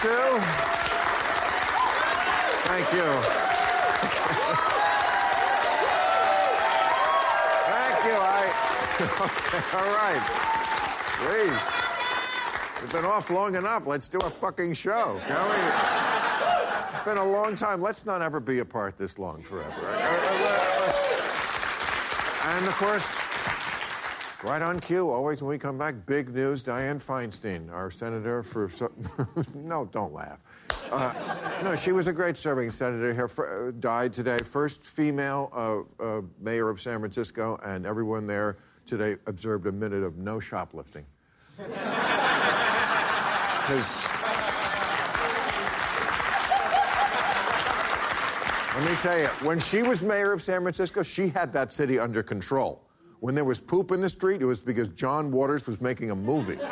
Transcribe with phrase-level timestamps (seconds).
[0.00, 0.40] Too.
[2.68, 3.08] Thank you.
[7.70, 8.16] Thank you.
[8.18, 8.62] I.
[8.96, 10.24] Okay, all right.
[11.20, 11.64] Please.
[12.80, 13.86] We've been off long enough.
[13.86, 15.56] Let's do a fucking show, can we?
[16.96, 17.82] It's been a long time.
[17.82, 19.70] Let's not ever be apart this long forever.
[19.86, 20.92] Uh, uh,
[22.56, 23.15] And of course,
[24.46, 28.70] right on cue, always when we come back, big news Dianne Feinstein, our senator for.
[29.54, 30.42] no, don't laugh.
[30.90, 31.12] Uh,
[31.64, 33.26] no, she was a great serving senator here.
[33.26, 34.38] For, uh, died today.
[34.38, 35.50] First female
[36.00, 40.40] uh, uh, mayor of San Francisco, and everyone there today observed a minute of no
[40.40, 41.04] shoplifting.
[43.66, 44.06] Because.
[48.76, 51.98] Let me tell you, when she was mayor of San Francisco, she had that city
[51.98, 52.85] under control.
[53.26, 56.14] When there was poop in the street, it was because John Waters was making a
[56.14, 56.58] movie.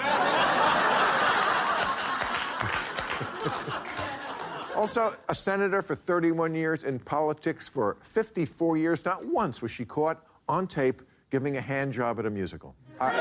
[4.77, 9.05] Also, a senator for 31 years, in politics for 54 years.
[9.05, 12.75] Not once was she caught on tape giving a hand job at a musical.
[13.01, 13.13] I, I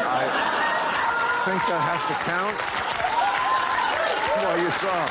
[1.46, 2.58] think that has to count.
[4.44, 5.08] Well, you saw.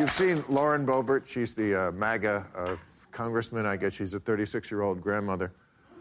[0.00, 1.26] You've seen Lauren Boebert.
[1.26, 2.76] She's the uh, MAGA uh,
[3.12, 3.66] congressman.
[3.66, 5.52] I guess she's a 36 year old grandmother.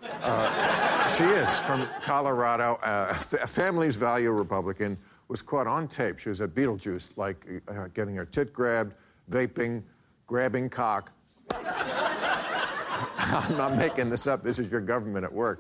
[0.04, 2.76] Uh, she is from Colorado.
[2.84, 3.10] Uh,
[3.42, 6.18] a family's value Republican was caught on tape.
[6.18, 8.96] She was at Beetlejuice, like uh, getting her tit grabbed,
[9.30, 9.84] vaping,
[10.26, 11.12] grabbing cock.
[13.18, 14.44] I'm not making this up.
[14.44, 15.60] This is your government at work.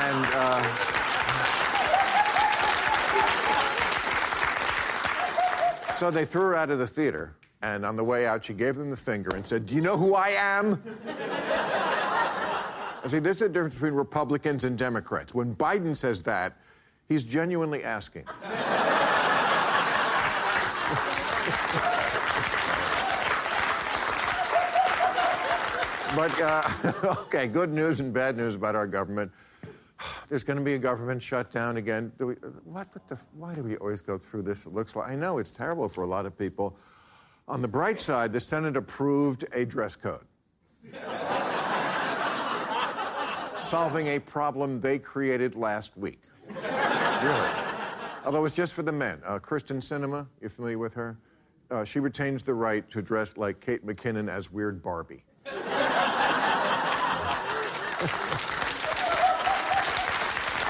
[0.00, 0.26] And.
[0.34, 0.90] Uh,
[5.94, 8.76] So they threw her out of the theater, and on the way out, she gave
[8.76, 10.82] them the finger and said, Do you know who I am?
[13.02, 15.34] I see, there's a difference between Republicans and Democrats.
[15.34, 16.58] When Biden says that,
[17.08, 18.24] he's genuinely asking.
[26.14, 26.62] but, uh,
[27.22, 29.32] okay, good news and bad news about our government.
[30.28, 32.12] There's going to be a government shutdown again.
[32.18, 34.66] We, what, what the, why do we always go through this?
[34.66, 36.76] It looks like I know it's terrible for a lot of people.
[37.46, 40.24] On the bright side, the Senate approved a dress code,
[43.60, 46.22] solving a problem they created last week.
[46.48, 47.50] really.
[48.24, 49.20] Although it's just for the men.
[49.26, 51.18] Uh, Kyrsten Sinema, you're familiar with her?
[51.70, 55.24] Uh, she retains the right to dress like Kate McKinnon as Weird Barbie.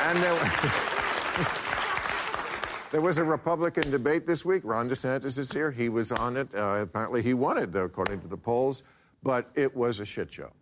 [0.07, 0.35] And there,
[2.95, 4.63] there was a Republican debate this week.
[4.65, 5.73] Ron DeSantis is here.
[5.73, 6.47] He was on it.
[6.55, 8.85] Uh, apparently, he won it, according to the polls,
[9.25, 10.53] but it was a shit show.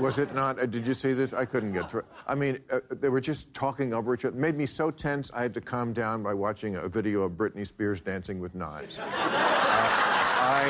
[0.00, 0.58] was it not?
[0.58, 1.32] Uh, did you see this?
[1.32, 2.02] I couldn't get through.
[2.26, 4.34] I mean, uh, they were just talking over each other.
[4.34, 5.30] It made me so tense.
[5.32, 8.98] I had to calm down by watching a video of Britney Spears dancing with knives.
[8.98, 10.64] Uh, I.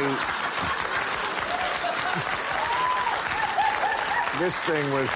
[4.39, 5.09] this thing was.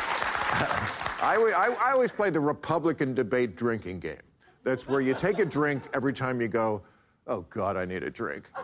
[1.20, 4.17] I, I, I always play the Republican debate drinking game.
[4.69, 6.82] That's where you take a drink every time you go,
[7.26, 8.50] oh, God, I need a drink.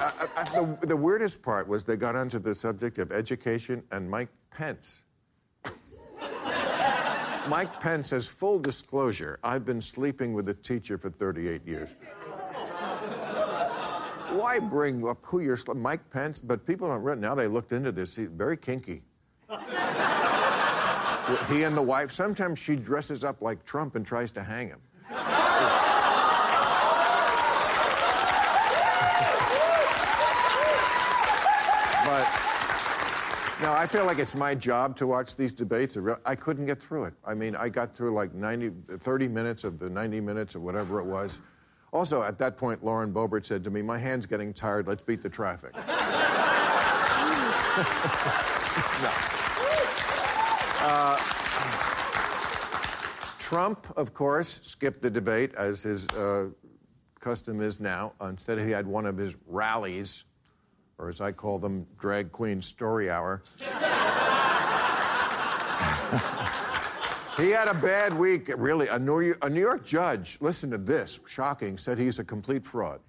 [0.00, 4.08] Uh, uh, the, the weirdest part was they got onto the subject of education and
[4.08, 5.02] Mike Pence.
[7.48, 9.40] Mike Pence says, full disclosure.
[9.42, 11.96] I've been sleeping with a teacher for 38 years.
[14.30, 16.38] Why bring up who you're Mike Pence?
[16.38, 17.34] But people don't now.
[17.34, 18.14] They looked into this.
[18.14, 19.02] He's very kinky.
[21.48, 22.12] He and the wife.
[22.12, 24.80] Sometimes she dresses up like Trump and tries to hang him.
[32.04, 32.26] But
[33.60, 35.96] No, I feel like it's my job to watch these debates.
[36.24, 37.14] I couldn't get through it.
[37.24, 41.00] I mean, I got through like 90, 30 minutes of the 90 minutes or whatever
[41.00, 41.40] it was.
[41.92, 44.86] Also, at that point, Lauren Boebert said to me, My hand's getting tired.
[44.86, 45.74] Let's beat the traffic.
[49.02, 49.27] no.
[50.80, 51.16] Uh,
[53.38, 56.50] Trump, of course, skipped the debate, as his uh,
[57.18, 58.12] custom is now.
[58.20, 60.24] Instead, he had one of his rallies,
[60.98, 63.42] or as I call them, drag queen story hour.
[67.38, 68.88] he had a bad week, really.
[68.88, 72.64] A New, York, a New York judge, listen to this, shocking, said he's a complete
[72.64, 73.00] fraud.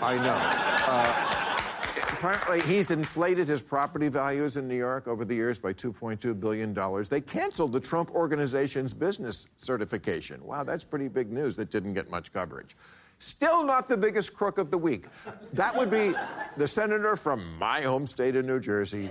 [0.00, 0.38] I know.
[0.86, 1.43] Uh,
[2.24, 6.74] apparently, he's inflated his property values in New York over the years by $2.2 billion.
[7.08, 10.42] They canceled the Trump Organization's business certification.
[10.42, 12.76] Wow, that's pretty big news that didn't get much coverage.
[13.18, 15.04] Still not the biggest crook of the week.
[15.52, 16.14] That would be
[16.56, 19.10] the senator from my home state of New Jersey,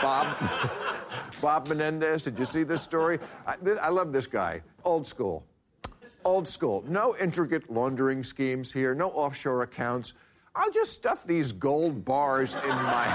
[0.00, 0.36] Bob.
[1.42, 2.22] Bob Menendez.
[2.24, 3.18] Did you see this story?
[3.46, 4.62] I, I love this guy.
[4.84, 5.44] Old school.
[6.24, 6.82] Old school.
[6.88, 10.14] No intricate laundering schemes here, no offshore accounts.
[10.56, 13.06] I'll just stuff these gold bars in my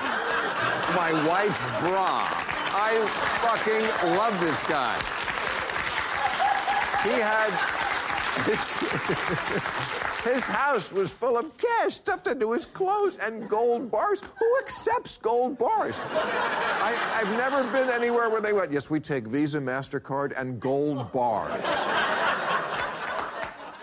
[0.96, 2.28] my wife's bra.
[2.74, 2.94] I
[3.42, 4.96] fucking love this guy.
[7.04, 7.50] He had
[8.46, 8.80] his,
[10.24, 14.22] his house was full of cash stuffed into his clothes and gold bars.
[14.22, 16.00] Who accepts gold bars?
[16.00, 21.12] I, I've never been anywhere where they went, yes, we take Visa, MasterCard, and gold
[21.12, 21.62] bars.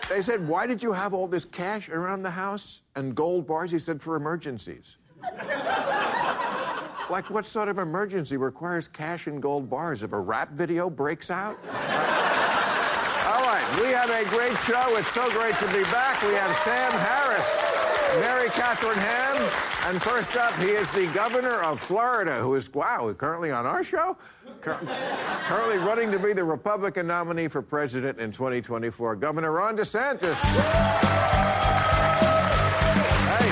[0.09, 3.71] They said, Why did you have all this cash around the house and gold bars?
[3.71, 4.97] He said, For emergencies.
[7.09, 10.03] like, what sort of emergency requires cash and gold bars?
[10.03, 11.59] If a rap video breaks out?
[11.69, 14.97] all right, we have a great show.
[14.97, 16.21] It's so great to be back.
[16.23, 17.63] We have Sam Harris,
[18.19, 19.51] Mary Katharine Ham,
[19.85, 23.83] and first up, he is the governor of Florida, who is, wow, currently on our
[23.83, 24.17] show?
[24.61, 24.77] Cur-
[25.47, 30.35] currently running to be the Republican nominee for president in 2024, Governor Ron DeSantis.
[33.23, 33.47] Hey,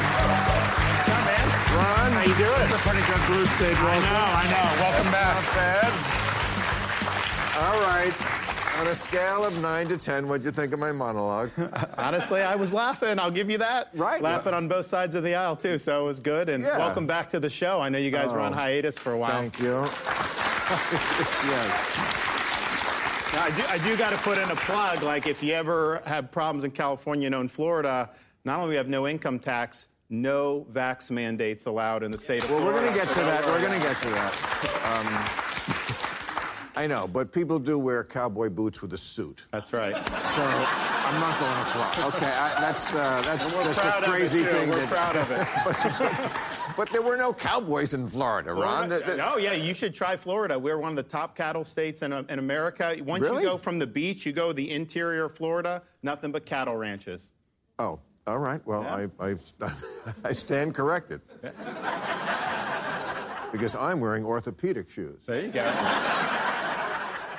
[1.07, 1.47] Yeah, man.
[1.77, 2.11] Ron.
[2.11, 2.49] How you doing?
[2.59, 4.81] That's a pretty good blue state I know, I know.
[4.81, 5.35] Welcome That's back.
[5.45, 5.91] not bad.
[7.63, 8.13] All right.
[8.81, 11.49] On a scale of 9 to 10, what'd you think of my monologue?
[11.97, 13.17] Honestly, I was laughing.
[13.17, 13.89] I'll give you that.
[13.95, 14.21] Right.
[14.21, 16.47] Laughing on both sides of the aisle too, so it was good.
[16.49, 16.77] And Yeah.
[16.77, 17.79] welcome back to the show.
[17.81, 18.33] I know you guys oh.
[18.33, 18.57] were on Oh.
[18.57, 19.31] hiatus for a while.
[19.31, 19.83] Thank you.
[21.47, 22.07] yes.
[23.33, 25.01] Now, I do, I do got to put in a plug.
[25.03, 28.09] Like, if you ever have problems in California, no, in Florida,
[28.45, 32.49] not only we have no income tax, no vax mandates allowed in the state of
[32.49, 33.45] Well, we're going to get to that.
[33.45, 34.33] We're going to get to that.
[34.85, 35.63] Um,
[36.75, 39.45] I know, but people do wear cowboy boots with a suit.
[39.51, 39.95] That's right.
[40.21, 40.43] So
[41.07, 42.07] I'm not going to fly.
[42.07, 44.69] Okay, I, that's uh, that's just a crazy thing.
[44.69, 46.31] We're that- proud of it.
[46.77, 48.89] But there were no cowboys in Florida, Ron.
[48.89, 50.59] Th- th- Oh yeah, you should try Florida.
[50.59, 52.95] We're one of the top cattle states in, in America.
[53.03, 53.41] Once Really?
[53.41, 57.31] you go from the beach, you go the interior of Florida, nothing but cattle ranches.
[57.79, 58.61] Oh, all right.
[58.67, 59.07] Well, Yeah.
[59.19, 59.31] I,
[59.65, 59.71] I,
[60.29, 61.21] I stand corrected.
[63.51, 65.17] because I'm wearing orthopedic shoes.
[65.25, 65.63] There you go.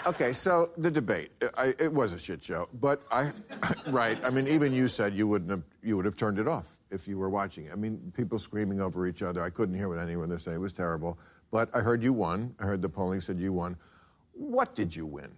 [0.07, 3.33] Okay, so the debate, I, it was a shit show, but I,
[3.89, 4.23] right?
[4.25, 7.07] I mean, even you said you wouldn't have, you would have turned it off if
[7.09, 7.73] you were watching it.
[7.73, 9.43] I mean, people screaming over each other.
[9.43, 10.57] I couldn't hear what anyone was saying.
[10.57, 11.19] It was terrible.
[11.51, 12.55] But I heard you won.
[12.59, 13.77] I heard the polling said you won.
[14.33, 15.31] What did you win?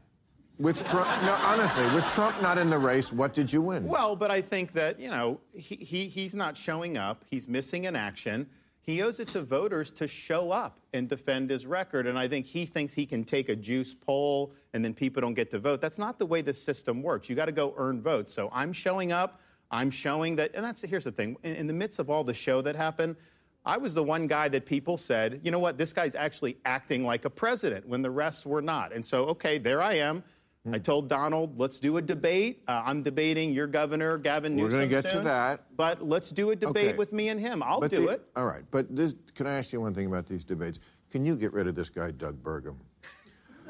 [0.58, 1.08] With Trump?
[1.22, 3.86] No, honestly, with Trump not in the race, what did you win?
[3.86, 7.24] Well, but I think that you know he, he he's not showing up.
[7.30, 8.46] He's missing in action.
[8.82, 12.06] He owes it to voters to show up and defend his record.
[12.06, 15.34] And I think he thinks he can take a juice poll and then people don't
[15.34, 15.80] get to vote.
[15.80, 17.28] That's not the way the system works.
[17.28, 18.32] You got to go earn votes.
[18.32, 19.40] So I'm showing up.
[19.70, 20.52] I'm showing that.
[20.54, 21.36] And that's here's the thing.
[21.42, 23.16] In, in the midst of all the show that happened,
[23.64, 27.04] I was the one guy that people said, you know what, this guy's actually acting
[27.04, 28.92] like a president when the rest were not.
[28.94, 30.24] And so, okay, there I am.
[30.70, 32.62] I told Donald, let's do a debate.
[32.68, 34.78] Uh, I'm debating your governor, Gavin Newsom.
[34.78, 35.64] We're gonna get to that.
[35.74, 36.96] But let's do a debate Okay.
[36.98, 37.62] with me and him.
[37.62, 38.28] I'll But do the- it.
[38.36, 40.78] All right, but this, can I ask you one thing about these debates?
[41.10, 42.76] Can you get rid of this guy, Doug Burgum?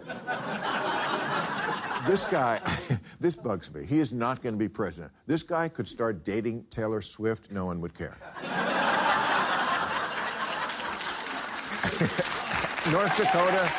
[2.09, 2.61] this guy,
[3.21, 3.87] this bugs me.
[3.87, 5.13] He is not going to be president.
[5.29, 8.17] This guy could start dating Taylor Swift, no one would care.
[12.91, 13.71] North Dakota,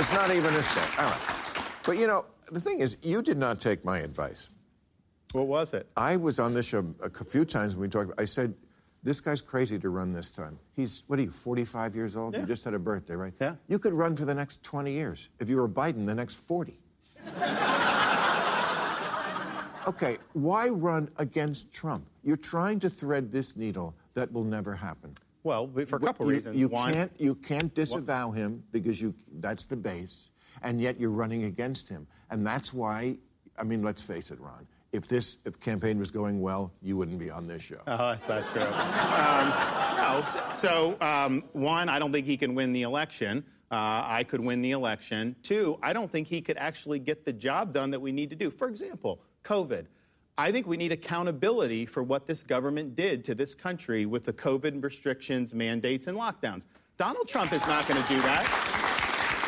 [0.00, 0.98] it's not even a state.
[0.98, 1.37] All right.
[1.88, 4.48] But you know, the thing is, you did not take my advice.
[5.32, 5.88] What was it?
[5.96, 8.12] I was on this show a few times when we talked.
[8.20, 8.54] I said,
[9.02, 10.58] "This guy's crazy to run this time.
[10.76, 12.34] He's what are you, 45 years old?
[12.34, 12.40] Yeah.
[12.40, 13.32] You just had a birthday, right?
[13.40, 13.54] Yeah.
[13.68, 16.78] You could run for the next 20 years if you were Biden, the next 40.
[19.88, 22.06] okay, why run against Trump?
[22.22, 25.14] You're trying to thread this needle that will never happen.
[25.42, 26.60] Well, for a couple you, reasons.
[26.60, 30.30] You One, can't you can't disavow him because you that's the base,
[30.62, 33.16] and yet you're running against him, and that's why.
[33.58, 34.66] I mean, let's face it, Ron.
[34.92, 37.80] If this if campaign was going well, you wouldn't be on this show.
[37.86, 38.62] Oh, that's not true.
[38.62, 39.48] um,
[39.96, 40.24] no.
[40.26, 43.44] So, so um, one, I don't think he can win the election.
[43.70, 45.36] Uh, I could win the election.
[45.42, 48.36] Two, I don't think he could actually get the job done that we need to
[48.36, 48.50] do.
[48.50, 49.86] For example, COVID.
[50.38, 54.32] I think we need accountability for what this government did to this country with the
[54.32, 56.64] COVID restrictions, mandates, and lockdowns.
[56.96, 58.67] Donald Trump is not going to do that.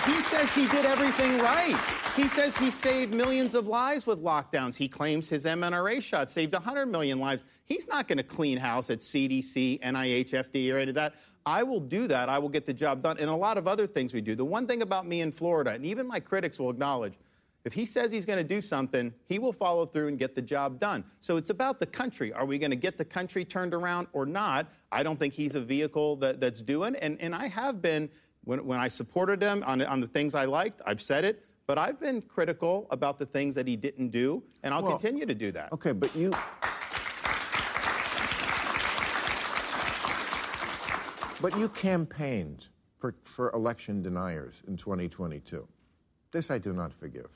[0.07, 1.76] He says he did everything right.
[2.16, 4.75] He says he saved millions of lives with lockdowns.
[4.75, 7.45] He claims his mRNA shot saved 100 million lives.
[7.66, 11.14] He's not going to clean house at CDC, NIH, FDA, or any of that.
[11.45, 12.28] I will do that.
[12.28, 13.19] I will get the job done.
[13.19, 14.35] And a lot of other things we do.
[14.35, 17.14] The one thing about me in Florida, and even my critics will acknowledge,
[17.64, 20.42] if he says he's going to do something, he will follow through and get the
[20.42, 21.04] job done.
[21.21, 22.33] So it's about the country.
[22.33, 24.66] Are we going to get the country turned around or not?
[24.90, 26.97] I don't think he's a vehicle that, that's doing.
[26.97, 28.09] And, and I have been,
[28.44, 31.78] when, when I supported him on, on the things I liked, I've said it, but
[31.78, 35.35] I've been critical about the things that he didn't do, and I'll Well, continue to
[35.35, 35.73] do that.
[35.73, 36.32] Okay, but you.
[41.40, 42.68] But you campaigned
[42.99, 45.66] for, for election deniers in 2022.
[46.32, 47.30] This I do not forgive.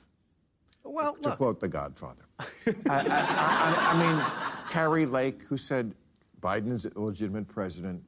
[0.83, 2.25] Well, To look, quote The Godfather.
[2.39, 2.45] I,
[2.87, 5.95] I, I, I mean, Carrie Lake, who said
[6.39, 8.03] Biden's an illegitimate president,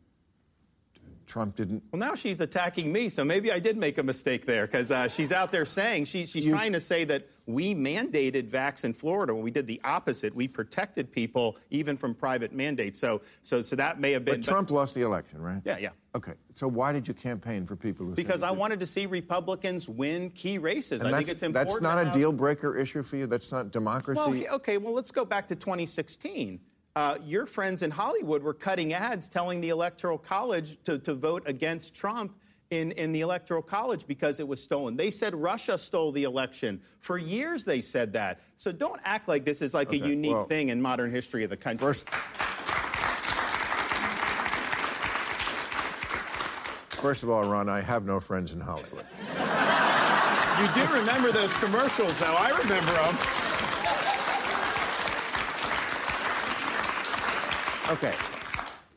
[1.27, 1.83] Trump didn't.
[1.91, 5.09] Well, now she's attacking me, so maybe I did make a mistake there because uh,
[5.09, 8.93] she's out there saying she, she's You- trying to say that we mandated vax in
[8.93, 10.33] Florida when we did the opposite.
[10.33, 12.97] We protected people even from private mandates.
[12.97, 14.41] So, so, so that may have been.
[14.41, 15.61] But Trump lost the election, right?
[15.65, 15.89] Yeah, yeah.
[16.15, 18.13] Okay, so why did you campaign for people who?
[18.15, 21.03] Because I wanted to see Republicans win key races.
[21.03, 21.69] And I think it's important.
[21.69, 23.27] that's not a have- deal breaker issue for you.
[23.27, 24.19] That's not democracy.
[24.19, 26.59] Well, okay, okay, well, let's go back to 2016.
[26.97, 31.43] Uh, your friends in Hollywood were cutting ads telling the Electoral College to, to vote
[31.45, 32.35] against Trump
[32.71, 34.97] in, in the Electoral College because it was stolen.
[34.97, 36.81] They said Russia stole the election.
[37.01, 38.39] For years, they said that.
[38.57, 41.51] So don't act like this is like a unique well, thing in modern history of
[41.51, 41.85] the country.
[41.85, 42.09] First,
[46.99, 49.05] first of all, Ron, I have no friends in Hollywood.
[50.59, 52.33] you do remember those commercials, though.
[52.35, 53.46] I remember them.
[57.89, 58.13] Okay,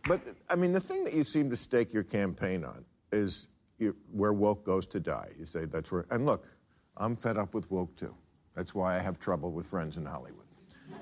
[0.09, 3.47] but I mean, the thing that you seem to stake your campaign on is
[3.79, 5.29] you, where woke goes to die.
[5.39, 6.07] You say that's where.
[6.11, 6.49] And look,
[6.97, 8.15] I'm fed up with woke too.
[8.55, 10.45] That's why I have trouble with friends in Hollywood.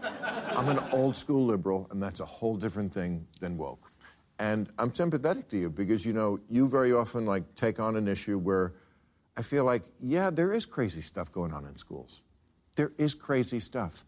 [0.02, 3.90] I'm an old school liberal, and that's a whole different thing than woke.
[4.38, 8.06] And I'm sympathetic to you because you know you very often like take on an
[8.06, 8.74] issue where
[9.36, 12.22] I feel like, yeah, there is crazy stuff going on in schools.
[12.74, 14.04] There is crazy stuff.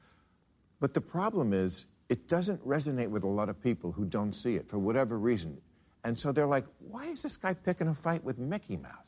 [0.81, 4.57] But the problem is, it doesn't resonate with a lot of people who don't see
[4.57, 5.57] it for whatever reason.
[6.03, 9.07] And so they're like, why is this guy picking a fight with Mickey Mouse?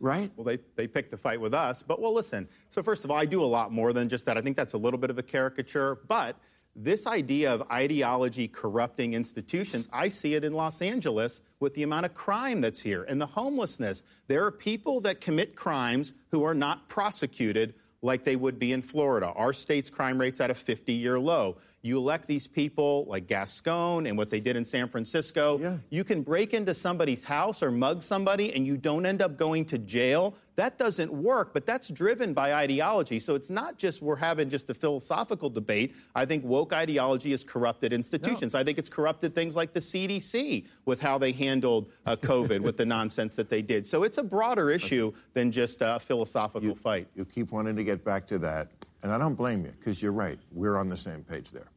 [0.00, 0.32] Right?
[0.36, 1.82] Well, they, they picked a fight with us.
[1.82, 2.48] But, well, listen.
[2.70, 4.36] So, first of all, I do a lot more than just that.
[4.36, 6.00] I think that's a little bit of a caricature.
[6.08, 6.36] But
[6.74, 12.04] this idea of ideology corrupting institutions, I see it in Los Angeles with the amount
[12.04, 14.02] of crime that's here and the homelessness.
[14.26, 18.82] There are people that commit crimes who are not prosecuted like they would be in
[18.82, 19.32] Florida.
[19.34, 21.56] Our state's crime rate's at a 50 year low.
[21.84, 25.58] You elect these people like Gascon and what they did in San Francisco.
[25.58, 25.76] Yeah.
[25.90, 29.66] You can break into somebody's house or mug somebody and you don't end up going
[29.66, 30.34] to jail.
[30.56, 33.18] That doesn't work, but that's driven by ideology.
[33.18, 35.94] So it's not just we're having just a philosophical debate.
[36.14, 38.54] I think woke ideology has corrupted institutions.
[38.54, 42.78] I think it's corrupted things like the CDC with how they handled uh, COVID with
[42.78, 43.86] the nonsense that they did.
[43.86, 47.08] So it's a broader issue than just a philosophical fight.
[47.14, 48.68] You keep wanting to get back to that.
[49.02, 50.38] And I don't blame you, because you're right.
[50.50, 51.68] We're on the same page there.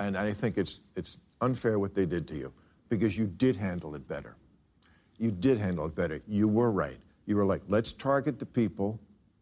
[0.00, 2.52] And I think it's, it's unfair what they did to you,
[2.88, 4.34] because you did handle it better.
[5.18, 6.22] You did handle it better.
[6.26, 6.98] You were right.
[7.26, 8.98] You were like, let's target the people,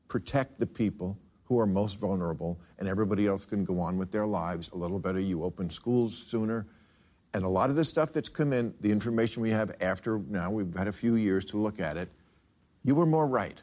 [0.08, 4.26] protect the people who are most vulnerable, and everybody else can go on with their
[4.26, 5.20] lives a little better.
[5.20, 6.66] You open schools sooner.
[7.32, 10.50] And a lot of the stuff that's come in, the information we have after now,
[10.50, 12.10] we've had a few years to look at it,
[12.84, 13.62] you were more right.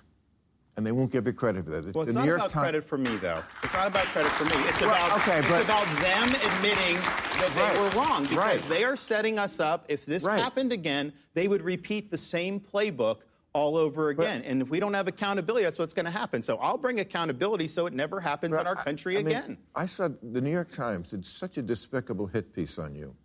[0.77, 1.95] And they won't give you credit for that.
[1.95, 3.41] Well, it's the not New York about Times- credit for me, though.
[3.63, 4.51] It's not about credit for me.
[4.67, 7.95] It's Well, about okay, it's but- about them admitting that they Right.
[7.95, 8.61] were wrong because Right.
[8.69, 9.85] they are setting us up.
[9.87, 10.37] If this Right.
[10.37, 13.19] happened again, they would repeat the same playbook
[13.53, 14.41] all over again.
[14.41, 16.43] and if we don't have accountability, that's what's going to happen.
[16.43, 19.57] So I'll bring accountability so it never happens in our country I mean, again.
[19.73, 23.15] I saw the New York Times did such a despicable hit piece on you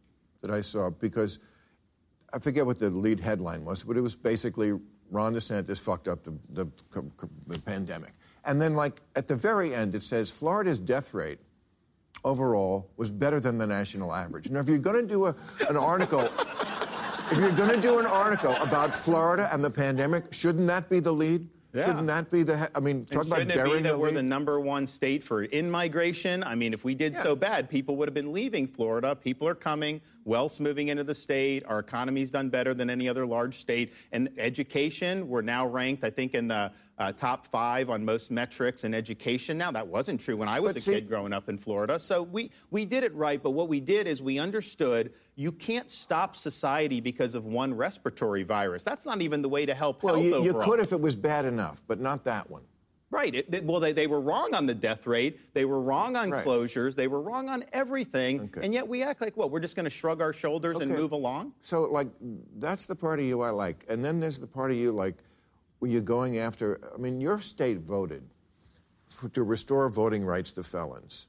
[0.43, 1.41] that I saw because
[2.33, 4.79] I forget what the lead headline was, but it was basically
[5.11, 6.67] Ron DeSantis fucked up the, the,
[7.47, 8.13] the pandemic.
[8.45, 11.39] And then, like, at the very end, it says Florida's death rate
[12.25, 14.51] overall was better than the national average.
[14.51, 15.35] Now, if you're going to do a,
[15.69, 16.29] an article
[17.31, 20.99] if you're going to do an article about Florida and the pandemic, shouldn't that be
[20.99, 21.49] the lead?
[21.73, 21.87] Yeah.
[21.87, 22.59] Shouldn't that be the?
[22.59, 24.17] he- I mean, talk about shouldn't it be that the we're lead.
[24.17, 26.43] the number one state for in-migration?
[26.43, 29.15] I mean, if we did so bad, people would have been leaving Florida.
[29.15, 30.01] People are coming.
[30.25, 31.65] Wealth's moving into the state.
[31.67, 33.95] Our economy's done better than any other large state.
[34.13, 38.85] And education, we're now ranked, I think, in the uh, top five on most metrics
[38.85, 39.57] in education.
[39.57, 41.99] Now, that wasn't true when I was But a see- kid growing up in Florida.
[41.99, 43.43] So we, we did it right.
[43.43, 48.43] But what we did is we understood you can't stop society because of one respiratory
[48.43, 48.85] virus.
[48.85, 51.47] That's not even the way to help well, you, you could if it was bad
[51.47, 52.63] enough, but not that one.
[53.11, 53.35] Right.
[53.35, 55.53] It, it- well, they, they were wrong on the death rate.
[55.53, 56.45] They were wrong on Right.
[56.47, 56.95] closures.
[56.95, 58.43] They were wrong on everything.
[58.43, 58.61] Okay.
[58.65, 61.11] And yet we act like, what, we're just going to shrug our shoulders and move
[61.13, 61.53] along?
[61.63, 62.09] So, like,
[62.59, 63.85] that's the part of you I like.
[63.89, 65.17] And then there's the part of you, like,
[65.81, 66.81] when you're going after.
[66.95, 68.23] I mean, your state voted
[69.09, 71.27] for, to restore voting rights to felons.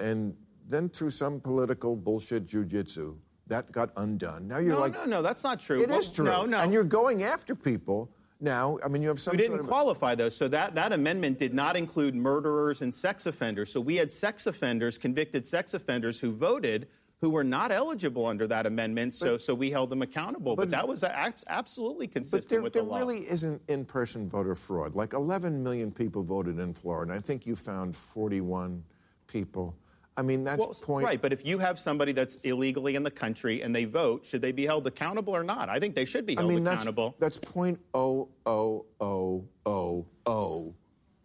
[0.00, 0.34] And
[0.68, 3.14] then through some political bullshit jujitsu,
[3.46, 4.48] that got undone.
[4.48, 4.92] Now you're No, like.
[4.94, 5.80] no, no, that's not true.
[5.80, 6.24] It Well, is true.
[6.26, 6.58] No, no.
[6.58, 8.10] And you're going after people
[8.40, 8.78] now.
[8.84, 9.66] I mean, you have some we didn't sort of.
[9.66, 10.36] qualify those.
[10.36, 13.70] So that, that amendment did not include murderers and sex offenders.
[13.72, 16.88] So we had sex offenders, convicted sex offenders who voted
[17.20, 19.12] who were not eligible under that amendment.
[19.12, 20.54] So, so we held them accountable.
[20.54, 22.98] But, but- that was a- absolutely But consistent there, with there the law.
[22.98, 24.94] But there really isn't in person voter fraud.
[24.94, 27.14] Like 11 million people voted in Florida.
[27.14, 28.84] I think you found 41
[29.26, 29.74] people.
[30.18, 31.04] I mean, that's Well, point.
[31.04, 34.42] Right, but if you have somebody that's illegally in the country and they vote, should
[34.42, 35.68] they be held accountable or not?
[35.68, 37.14] I think they should be I held accountable.
[37.20, 40.74] that's, that's point oh oh oh oh oh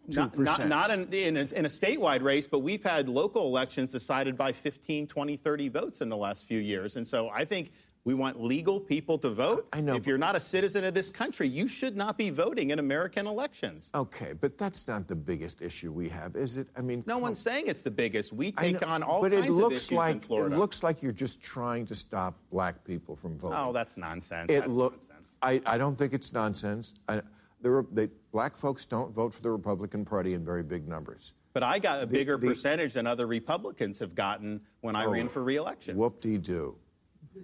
[0.10, 3.92] Not, not, not in, in, a, in a statewide race, but we've had local elections
[3.92, 6.96] decided by 15, 20, 30 votes in the last few years.
[6.96, 7.72] And so I think
[8.06, 9.68] we want legal people to vote.
[9.72, 12.72] I know, If you're not a citizen of this country, you should not be voting
[12.72, 13.90] in American elections.
[13.96, 16.68] Okay, but that's not the biggest issue we have, is it?
[16.76, 18.34] I mean, No one's saying it's the biggest.
[18.34, 20.56] We take know, on all but kinds it looks of issues like in Florida.
[20.56, 23.58] it looks like you're just trying to stop black people from voting.
[23.58, 24.52] oh, that's nonsense.
[24.52, 25.08] It looks.
[25.42, 26.94] I, I don't think it's nonsense.
[27.08, 27.22] I,
[27.62, 31.32] the, Re- they, black folks don't vote for the Republican Party in very big numbers.
[31.54, 35.12] But I got a bigger the- percentage than other Republicans have gotten when I Oh,
[35.12, 35.96] ran for reelection.
[35.96, 36.76] Whoop de doo.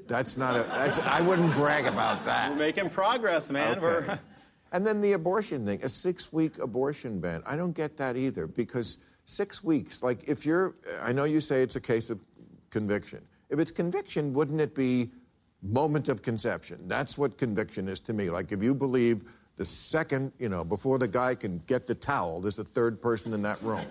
[0.07, 0.63] That's not a.
[0.63, 0.99] That's.
[0.99, 2.51] I wouldn't brag about that.
[2.51, 3.79] We're making progress, man.
[3.81, 4.17] We're, Okay.
[4.71, 7.41] And then the abortion thing, a six-week abortion ban.
[7.43, 10.03] I don't get that either because six weeks.
[10.03, 12.19] Like if you're, I know you say it's a case of
[12.69, 13.21] conviction.
[13.49, 15.09] If it's conviction, wouldn't it be
[15.61, 16.87] moment of conception?
[16.87, 18.29] That's what conviction is to me.
[18.29, 19.23] Like if you believe
[19.55, 23.33] the second, you know, before the guy can get the towel, there's a third person
[23.33, 23.85] in that room.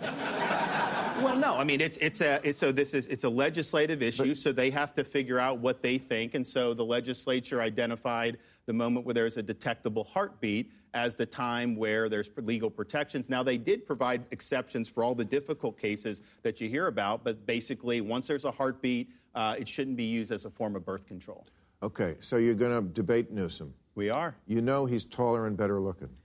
[1.23, 4.35] Well, no, I mean it's it's a it's, so this is it's a legislative issue,
[4.35, 8.73] so they have to figure out what they think, and so the legislature identified the
[8.73, 13.29] moment where there's a detectable heartbeat as the time where there's legal protections.
[13.29, 17.47] Now they did provide exceptions for all the difficult cases that you hear about, but
[17.47, 21.07] basically once there's a heartbeat, uh, it shouldn't be used as a form of birth
[21.07, 21.47] control.
[21.83, 23.75] Okay, so you're going to debate Newsom.
[23.95, 24.37] We are.
[24.47, 26.09] You know he's taller and better looking.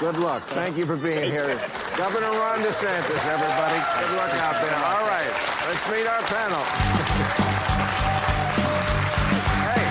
[0.00, 0.42] Good luck.
[0.44, 1.60] Thank you for being here.
[1.94, 3.74] Governor Ron DeSantis, everybody.
[4.00, 4.74] Good luck out there.
[4.74, 5.30] All right,
[5.68, 6.64] let's meet our panel.
[9.68, 9.84] hey.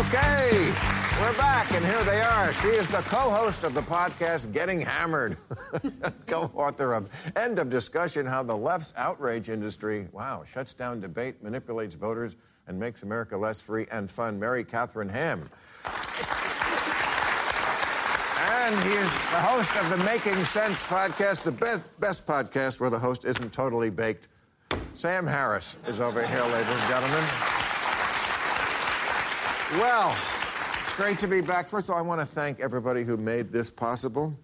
[0.00, 0.72] Okay,
[1.20, 2.50] we're back, and here they are.
[2.54, 5.36] She is the co host of the podcast Getting Hammered,
[6.26, 11.42] co author of End of Discussion How the Left's Outrage Industry, wow, shuts down debate,
[11.42, 12.36] manipulates voters,
[12.66, 14.38] and makes America less free and fun.
[14.40, 15.50] Mary Katharine Ham.
[18.70, 22.90] And he is the host of the Making Sense podcast, the be- best podcast where
[22.90, 24.28] the host isn't totally baked.
[24.94, 27.24] Sam Harris is over here, ladies and gentlemen.
[29.78, 30.16] Well,
[30.82, 31.68] it's great to be back.
[31.68, 34.36] First of all, I want to thank everybody who made this possible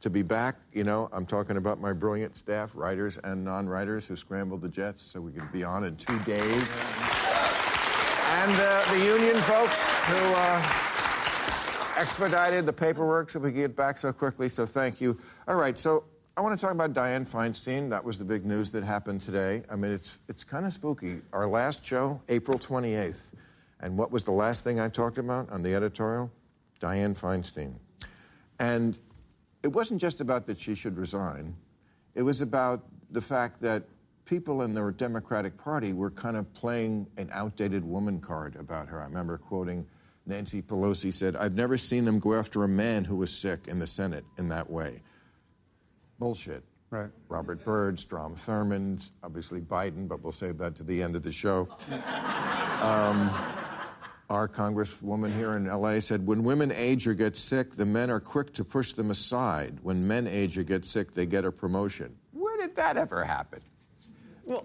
[0.00, 0.56] to be back.
[0.72, 4.68] You know, I'm talking about my brilliant staff, writers and non writers, who scrambled the
[4.68, 6.80] jets so we could be on in two days.
[8.40, 10.34] And uh, the union folks who.
[10.34, 10.84] Uh,
[11.98, 15.18] expedited the paperwork so we could get back so quickly, so thank you.
[15.48, 16.04] All right, so
[16.36, 17.90] I want to talk about Dianne Feinstein.
[17.90, 19.64] That was the big news that happened today.
[19.68, 21.22] I mean, it's, it's kind of spooky.
[21.32, 23.34] Our last show, April 28th.
[23.80, 26.30] And what was the last thing I talked about on the editorial?
[26.80, 27.74] Dianne Feinstein.
[28.60, 28.96] And
[29.64, 31.56] it wasn't just about that she should resign,
[32.14, 33.82] it was about the fact that
[34.28, 39.00] people in the Democratic Party were kind of playing an outdated woman card about her.
[39.00, 39.86] I remember quoting
[40.26, 43.78] Nancy Pelosi said, I've never seen them go after a man who was sick in
[43.78, 45.02] the Senate in that way.
[46.18, 46.62] Bullshit.
[46.90, 47.10] Right.
[47.28, 51.32] Robert Byrd, Strom Thurmond, obviously Biden, but we'll save that to the end of the
[51.32, 51.68] show.
[52.82, 53.30] um,
[54.30, 58.20] our congresswoman here in LA said, when women age or get sick, the men are
[58.20, 59.78] quick to push them aside.
[59.82, 62.16] When men age or get sick, they get a promotion.
[62.32, 63.60] Where did that ever happen?
[64.48, 64.64] Well,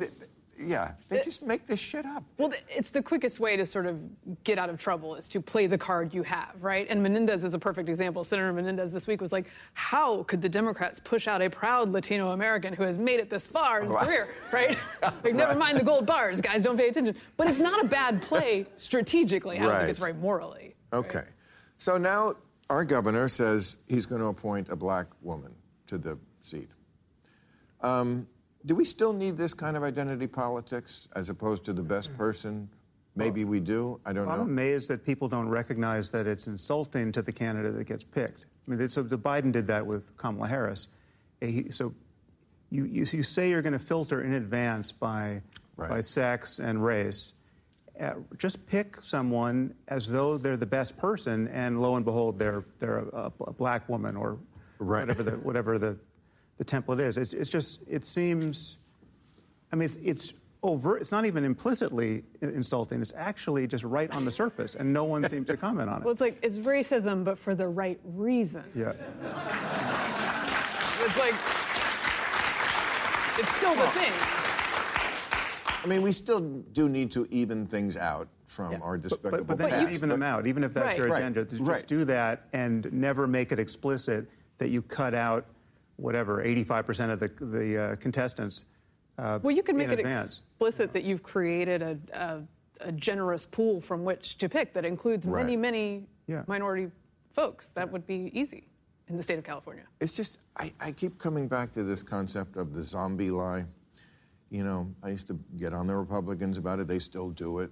[0.58, 2.24] yeah, they just make this shit up.
[2.38, 4.00] Well, it's the quickest way to sort of
[4.44, 6.86] get out of trouble is to play the card you have, right?
[6.90, 8.24] And Menendez is a perfect example.
[8.24, 12.32] Senator Menendez this week was like, how could the Democrats push out a proud Latino
[12.32, 14.06] American who has made it this far in his Right.
[14.06, 14.78] career, right?
[15.24, 17.16] like, never mind the gold bars, guys, don't pay attention.
[17.36, 19.58] But it's not a bad play strategically.
[19.58, 19.80] I don't Right.
[19.80, 20.76] think it's right morally.
[20.94, 21.26] Okay.
[21.78, 22.36] So now
[22.70, 25.54] our governor says he's going to appoint a black woman
[25.88, 26.70] to the seat.
[27.82, 28.28] Um,
[28.66, 32.70] do we still need this kind of identity politics as opposed to the best person?
[33.16, 34.00] Maybe we do.
[34.06, 34.32] I don't know.
[34.32, 38.46] I'm amazed that people don't recognize that it's insulting to the candidate that gets picked.
[38.68, 40.88] I mean, so the Biden did that with Kamala Harris.
[41.42, 41.94] He- so
[42.72, 45.42] you, you, you say you're going to filter in advance by,
[45.76, 45.90] Right.
[45.90, 47.34] by sex and race.
[48.00, 52.64] Uh, just pick someone as though they're the best person, and lo and behold, they're,
[52.80, 54.40] they're a, a black woman or
[54.80, 55.02] Right.
[55.08, 55.98] whatever, the, whatever the,
[56.58, 57.18] the template is.
[57.18, 58.78] It's, it's just, it seems,
[59.72, 61.02] I mean, it's, it's overt.
[61.02, 63.02] It's not even implicitly insulting.
[63.02, 66.04] It's actually just right on the surface, and no one seems to comment on it.
[66.06, 68.64] Well, it's like, it's racism, but for the right reason.
[68.76, 68.94] yeah.
[71.06, 71.34] It's like,
[73.38, 74.14] it's still the thing.
[75.84, 78.80] I mean, we still do need to even things out from Yeah.
[78.80, 79.82] our But, despicable but, but then past.
[79.90, 80.98] you even them out, even if that's Right.
[80.98, 81.20] your Right.
[81.20, 81.44] agenda.
[81.44, 81.86] Just Right.
[81.88, 85.46] do that and never make it explicit that you cut out
[85.98, 88.66] whatever 85% of the the uh, contestants.
[89.18, 90.40] Uh, Well, you can make it advance.
[90.40, 92.42] explicit that you've created a, a,
[92.88, 95.60] a generous pool from which to pick that includes many, Right.
[95.60, 96.44] many Yeah.
[96.48, 96.90] minority
[97.32, 97.68] folks.
[97.70, 98.64] That would be easy
[99.10, 99.84] in the state of California.
[100.00, 103.66] It's just, I, I keep coming back to this concept of the zombie lie.
[104.50, 106.88] You know, I used to get on the Republicans about it.
[106.88, 107.72] They still do it.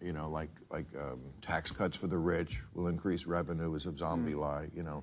[0.00, 3.96] You know, like like um, tax cuts for the rich will increase revenue is a
[3.96, 4.68] zombie lie.
[4.72, 5.02] You know,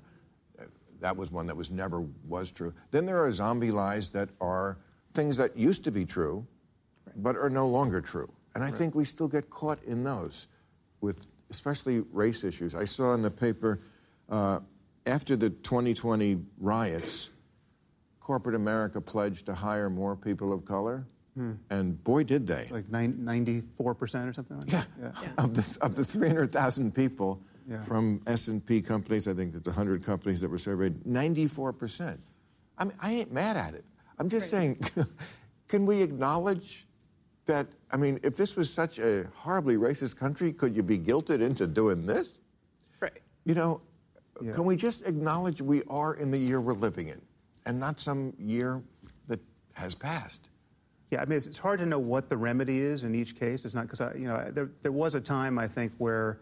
[1.02, 2.74] that was one that was never was true.
[2.92, 4.78] Then there are zombie lies that are
[5.14, 6.46] things that used to be true,
[7.16, 8.32] but are no longer true.
[8.54, 10.48] And I think we still get caught in those,
[11.02, 12.74] with especially race issues.
[12.74, 13.82] I saw in the paper
[14.30, 14.60] uh,
[15.06, 17.30] after the 2020 riots,
[18.20, 21.06] corporate America pledged to hire more people of color,
[21.70, 22.70] and boy, did they!
[22.72, 23.64] like 94%
[24.30, 24.88] or something like that.
[25.02, 25.12] Yeah.
[25.38, 27.82] Of the of the 300,000 people Yeah.
[27.82, 32.20] from S&P companies, I think it's 100 companies that were surveyed, 94 percent.
[32.78, 33.86] I mean, I ain't mad at it.
[34.20, 34.80] I'm just saying,
[35.68, 36.86] can we acknowledge
[37.46, 37.68] that?
[37.92, 41.66] I mean, if this was such a horribly racist country, could you be guilted into
[41.66, 42.38] doing this?
[43.00, 43.22] Right.
[43.46, 43.82] You know,
[44.42, 44.52] Yeah.
[44.52, 47.22] can we just acknowledge we are in the year we're living in,
[47.66, 48.84] and not some year
[49.28, 49.40] that
[49.74, 50.50] has passed?
[51.12, 53.64] Yeah, I mean, it's, it's hard to know what the remedy is in each case.
[53.66, 56.42] It's not because you know, there, there was a time I think where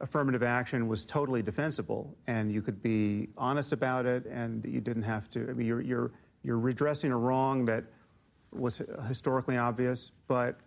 [0.00, 5.02] affirmative action was totally defensible, and you could be honest about it, and you didn't
[5.02, 5.48] have to.
[5.48, 7.84] I mean, you're you're you're redressing a wrong that
[8.52, 10.58] was historically obvious, but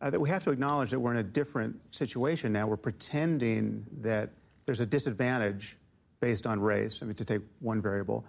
[0.00, 2.66] uh, that we have to acknowledge that we're in a different situation now.
[2.66, 4.30] We're pretending that
[4.66, 5.76] there's a disadvantage
[6.20, 7.02] based on race.
[7.02, 8.24] I mean, to take one variable,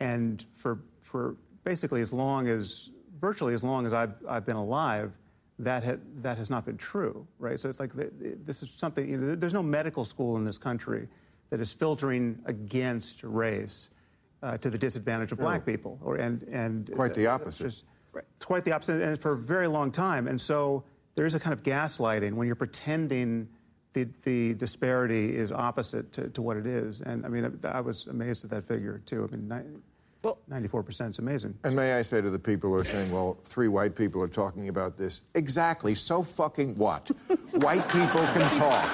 [0.00, 5.12] and for for basically as long as virtually as long as I've I've been alive,
[5.58, 7.58] that ha- that has not been true, right?
[7.58, 9.08] So it's like th- th- this is something.
[9.08, 11.08] You know, there's no medical school in this country
[11.50, 13.90] that is filtering against race
[14.42, 17.62] uh, to the disadvantage of black people, or and and Quite the that's opposite.
[17.64, 17.84] just-
[18.36, 20.26] it's quite the opposite, and for a very long time.
[20.26, 20.82] And so
[21.16, 23.46] there is a kind of gaslighting when you're pretending
[23.92, 27.02] the, the disparity is opposite to, to what it is.
[27.02, 29.28] And I mean, I was amazed at that figure, too.
[29.30, 29.80] I mean, ni-
[30.26, 31.56] Well- 94% is amazing.
[31.62, 34.28] And may I say to the people who are saying, well, three white people are
[34.28, 37.08] talking about this, exactly, so fucking what?
[37.52, 38.84] white people can talk.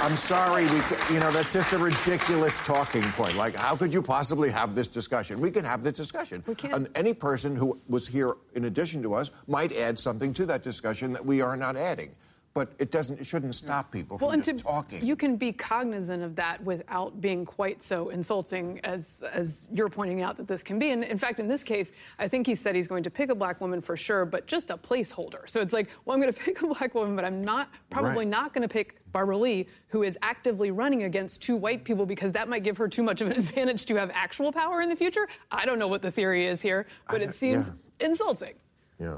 [0.00, 0.76] I'm sorry, we,
[1.12, 3.36] you know, that's just a ridiculous talking point.
[3.36, 5.40] Like, how could you possibly have this discussion?
[5.40, 6.44] We can have this discussion.
[6.46, 6.74] We can't.
[6.74, 10.62] And any person who was here in addition to us might add something to that
[10.62, 12.14] discussion that we are not adding.
[12.54, 15.04] But it doesn't, it shouldn't stop people from Well, just to, talking.
[15.04, 20.22] you can be cognizant of that without being quite so insulting as as you're pointing
[20.22, 20.90] out that this can be.
[20.92, 21.90] And in fact, in this case,
[22.20, 24.70] I think he said he's going to pick a black woman for sure, but just
[24.70, 25.48] a placeholder.
[25.50, 28.18] So it's like, well, I'm going to pick a black woman, but I'm not probably
[28.18, 28.28] Right.
[28.28, 32.30] not going to pick Barbara Lee, who is actively running against two white people because
[32.32, 34.94] that might give her too much of an advantage to have actual power in the
[34.96, 35.26] future.
[35.50, 38.54] I don't know what the theory is here, but I- it seems insulting.
[39.00, 39.16] Yeah.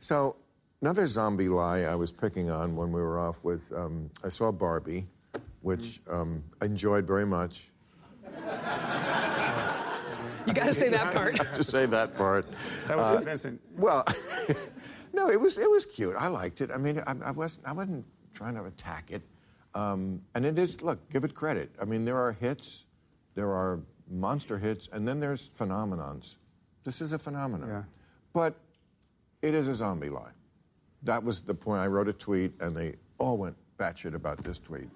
[0.00, 0.36] So
[0.80, 4.52] another zombie lie I was picking on when we were off was um, I saw
[4.52, 5.06] Barbie,
[5.62, 7.70] which um, I enjoyed very much.
[10.46, 11.36] You got to say that part.
[11.54, 12.46] To say that part.
[12.86, 13.58] That was convincing.
[13.76, 14.04] Well,
[15.12, 16.14] no, it was it was cute.
[16.16, 16.70] I liked it.
[16.70, 19.22] I mean, I, I wasn't I wasn't trying to attack it.
[19.74, 21.74] Um, and it is look, give it credit.
[21.80, 22.84] I mean, there are hits,
[23.34, 26.36] there are monster hits, and then there's phenomenons.
[26.84, 27.68] This is a phenomenon.
[27.68, 27.82] Yeah.
[28.32, 28.54] But
[29.42, 30.35] It is a zombie lie.
[31.02, 31.80] That was the point.
[31.80, 34.88] I wrote a tweet, and they all went batshit about this tweet.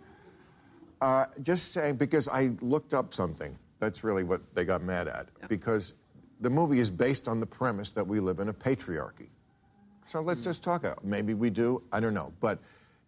[1.00, 3.58] Uh, just saying, because I looked up something.
[3.78, 5.28] That's really what they got mad at.
[5.48, 5.94] Because
[6.40, 9.28] the movie is based on the premise that we live in a patriarchy.
[10.06, 12.32] So let's just talk about Maybe we do, I don't know.
[12.40, 12.58] But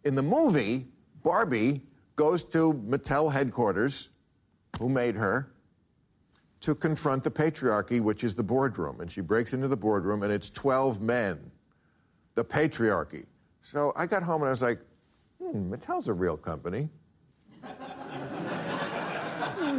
[0.05, 0.87] in the movie,
[1.23, 1.83] Barbie
[2.17, 4.11] goes to Mattel headquarters,
[4.79, 5.53] who made her,
[6.61, 9.01] to confront the patriarchy, which is the boardroom.
[9.01, 11.52] And she breaks into the boardroom, and it's 12 men.
[12.35, 13.27] The patriarchy.
[13.63, 14.81] So I got home and I was like,
[15.39, 16.89] hmm, Mattel's a real company.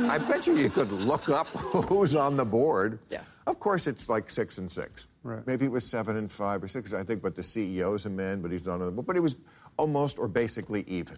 [0.09, 2.99] I bet you you could look up who's on the board.
[3.09, 3.21] Yeah.
[3.47, 5.07] Of course, it's like six and six.
[5.23, 5.45] Right.
[5.45, 8.41] Maybe it was seven and five or six, I think, but the CEO's a man,
[8.41, 9.07] but he's not on the board.
[9.07, 9.35] But it was
[9.77, 11.17] almost or basically even.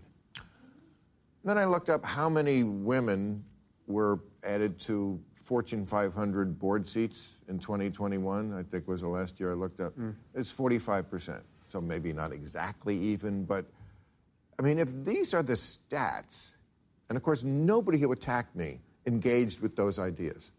[1.43, 3.43] Then I looked up how many women
[3.87, 8.53] were added to Fortune 500 board seats in 2021.
[8.53, 9.93] I think was the last year I looked up.
[10.33, 11.41] It's 45%.
[11.71, 13.65] So maybe not exactly even, but
[14.57, 16.53] I mean, if these are the stats,
[17.09, 20.51] and of course, nobody who attacked me engaged with those ideas.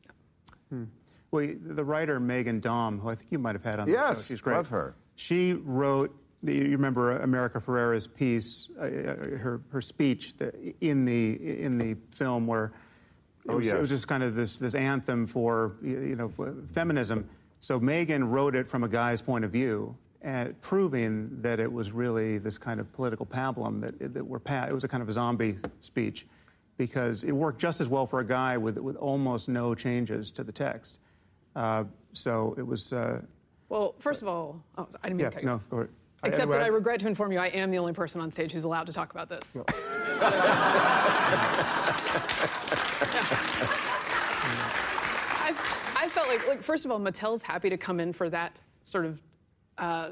[1.31, 4.27] Well, the writer Meghan Daum, who I think you might have had on the Yes,
[4.27, 4.57] show, she's great.
[4.57, 4.95] love her.
[5.17, 6.15] She wrote.
[6.43, 8.87] The, you remember America Ferrera's piece, uh, uh,
[9.39, 10.35] her her speech
[10.83, 12.73] in the in the film where
[13.49, 16.29] it, Oh, was, it was just kind of this this anthem for you know
[16.73, 17.29] feminism.
[17.61, 21.93] So Meghan wrote it from a guy's point of view, and proving that it was
[21.93, 25.09] really this kind of political pablum that that were pa- it was a kind of
[25.09, 26.27] a zombie speech,
[26.77, 30.45] because it worked just as well for a guy with with almost no changes to
[30.45, 30.99] the text.
[31.55, 32.93] Uh, so it was.
[32.93, 33.21] Uh,
[33.69, 35.69] Well, first of all, oh, I didn't mean yeah, to cut you no, off.
[35.71, 35.89] go ahead.
[36.25, 38.53] Except anyway, that I regret to inform you, I am the only person on stage
[38.53, 39.57] who's allowed to talk about this.
[44.19, 45.55] I,
[45.97, 49.05] I felt like, like, first of all, Mattel's happy to come in for that sort
[49.05, 49.21] of
[49.79, 50.11] uh,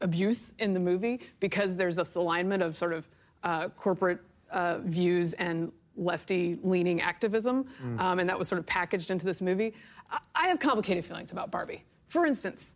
[0.00, 3.08] abuse in the movie because there's this alignment of sort of
[3.44, 4.18] uh, corporate
[4.50, 7.66] uh, views and lefty leaning activism,
[7.98, 9.72] um, and that was sort of packaged into this movie.
[10.10, 11.84] I, I have complicated feelings about Barbie.
[12.08, 12.74] For instance,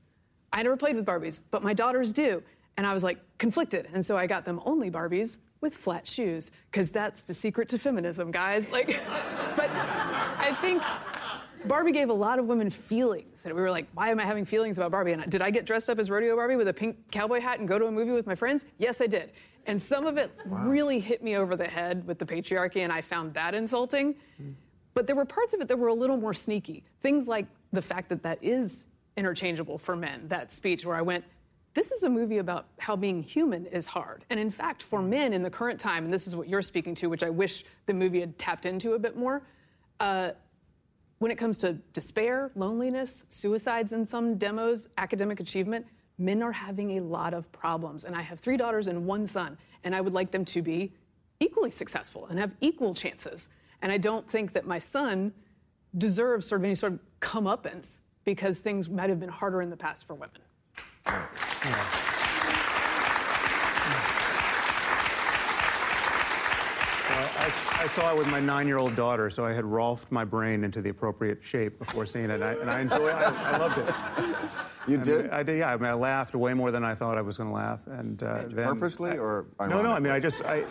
[0.53, 2.43] I never played with Barbies, but my daughters do.
[2.81, 3.91] And I was like conflicted.
[3.93, 7.79] And so I got them only Barbies with flat shoes, because that's the secret to
[7.79, 8.71] feminism, guys.
[8.71, 8.87] Like,
[9.55, 10.83] but I think
[11.67, 13.45] Barbie gave a lot of women feelings.
[13.45, 15.13] And we were like, why am I having feelings about Barbie?
[15.13, 17.69] And did I get dressed up as Rodeo Barbie with a pink cowboy hat and
[17.69, 18.65] go to a movie with my friends?
[18.79, 19.33] Yes, I did.
[19.67, 23.03] And some of it really hit me over the head with the patriarchy, and I
[23.03, 24.15] found that insulting.
[24.43, 24.55] Mm.
[24.95, 26.85] But there were parts of it that were a little more sneaky.
[27.03, 28.87] Things like the fact that that is
[29.19, 31.27] interchangeable for men, that speech where I went,
[31.75, 34.25] this is a movie about how being human is hard.
[34.31, 36.95] And in fact, for men in the current time, and this is what you're speaking
[36.97, 39.43] to, which I wish the movie had tapped into a bit more,
[40.01, 40.33] uh,
[41.19, 45.87] when it comes to despair, loneliness, suicides in some demos, academic achievement,
[46.19, 48.05] men are having a lot of problems.
[48.05, 50.93] And I have three daughters and one son, and I would like them to be
[51.39, 53.49] equally successful and have equal chances.
[53.83, 55.33] And I don't think that my son
[55.99, 59.77] deserves sort of any sort of comeuppance because things might have been harder in the
[59.77, 60.41] past for women.
[67.41, 70.81] I, I saw it with my nine-year-old daughter, so I had rolfed my brain into
[70.81, 73.15] the appropriate shape before seeing it, and I, and I enjoyed it.
[73.15, 73.95] I, I loved it.
[74.89, 75.31] You I mean, did?
[75.31, 75.59] I did.
[75.59, 75.75] Yeah.
[75.75, 78.23] I mean, I laughed way more than I thought I was going to laugh, and
[78.23, 79.93] uh, then Purposely or no, no.
[79.93, 80.65] I mean, I just I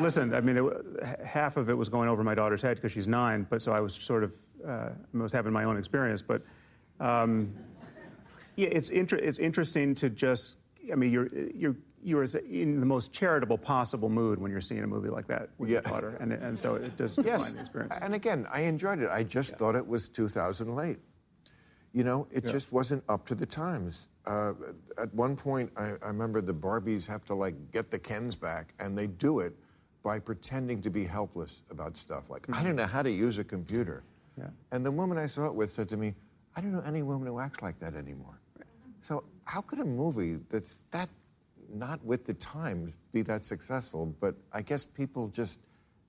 [0.00, 0.34] listen.
[0.34, 3.46] I mean, it, half of it was going over my daughter's head because she's nine,
[3.48, 4.32] but so I was sort of
[4.66, 6.42] uh, I was having my own experience, but.
[7.00, 7.54] Um,
[8.58, 10.56] yeah, it's, inter- it's interesting to just,
[10.92, 14.86] I mean, you're, you're, you're in the most charitable possible mood when you're seeing a
[14.86, 16.16] movie like that with your daughter.
[16.20, 17.42] And, and so it does Yes.
[17.42, 17.94] define the experience.
[18.00, 19.10] And again, I enjoyed it.
[19.12, 20.98] I just thought it was 2008.
[21.92, 24.08] You know, it just wasn't up to the times.
[24.26, 24.52] Uh,
[24.98, 28.74] at one point, I, I remember the Barbies have to like get the Kens back,
[28.80, 29.54] and they do it
[30.02, 32.28] by pretending to be helpless about stuff.
[32.28, 34.02] Like, I don't know how to use a computer.
[34.36, 34.48] Yeah.
[34.72, 36.14] And the woman I saw it with said to me,
[36.56, 38.37] I don't know any woman who acts like that anymore.
[39.08, 41.08] So, how could a movie that's that
[41.72, 44.14] not with the times be that successful?
[44.20, 45.60] But I guess people just,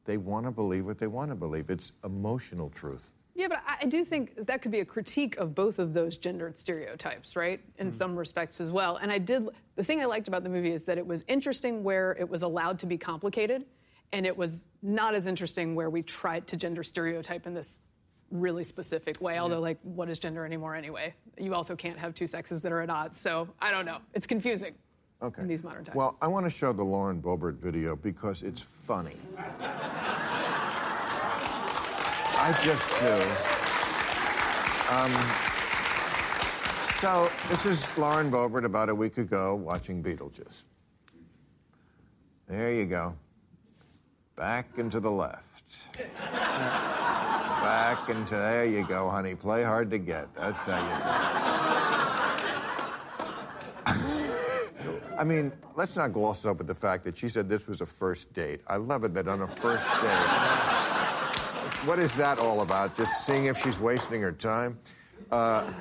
[0.03, 1.69] they want to believe what they want to believe.
[1.69, 3.13] It's emotional truth.
[3.35, 6.17] Yeah, but I I do think that could be a critique of both of those
[6.17, 7.61] gendered stereotypes, right?
[7.77, 7.95] In mm-hmm.
[7.95, 8.97] some respects as well.
[8.97, 11.81] And I did, the thing I liked about the movie is that it was interesting
[11.85, 13.63] where it was allowed to be complicated,
[14.11, 17.79] and it was not as interesting where we tried to gender stereotype in this
[18.31, 19.37] really specific way.
[19.39, 21.13] Although, like, what is gender anymore anyway?
[21.37, 23.19] You also can't have two sexes that are at odds.
[23.19, 23.97] So I don't know.
[24.13, 24.75] It's confusing
[25.21, 25.41] Okay.
[25.41, 25.95] in these modern times.
[25.95, 29.17] Well, I want to show the Lauren Boebert video because it's funny.
[32.41, 33.13] I just do.
[34.95, 35.11] Um,
[36.99, 40.63] So this is Lauren Boebert about a week ago watching Beetlejuice.
[42.47, 43.15] There you go.
[44.35, 45.97] Back and to the left.
[47.69, 49.35] Back and there you go, honey.
[49.35, 50.33] Play hard to get.
[50.33, 50.89] That's how you
[53.93, 54.95] do.
[54.95, 55.03] it.
[55.19, 58.33] I mean, let's not gloss over the fact that she said this was a first
[58.33, 58.61] date.
[58.65, 60.25] I love it that on a first date.
[61.85, 62.97] What is that all about?
[62.97, 64.79] Just seeing if she's wasting her time?
[65.31, 65.71] Uh,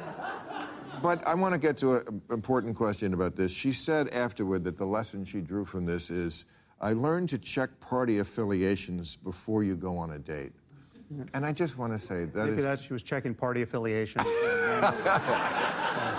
[1.03, 3.51] but I want to get to an important question about this.
[3.51, 6.45] She said afterward that the lesson she drew from this is
[6.83, 10.53] I learned to check party affiliations before you go on a date.
[11.33, 12.65] And I just want to say that Maybe is.
[12.65, 14.23] that she was checking party affiliation.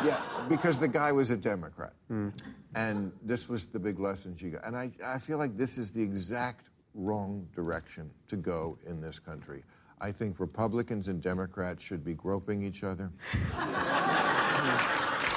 [0.06, 1.94] Yeah, because the guy was a Democrat.
[2.08, 2.30] Hmm.
[2.74, 4.66] And this was the big lesson she got.
[4.66, 9.20] And I, I feel like this is the exact wrong direction to go in this
[9.20, 9.64] country.
[10.00, 13.12] I think Republicans and Democrats should be groping each other,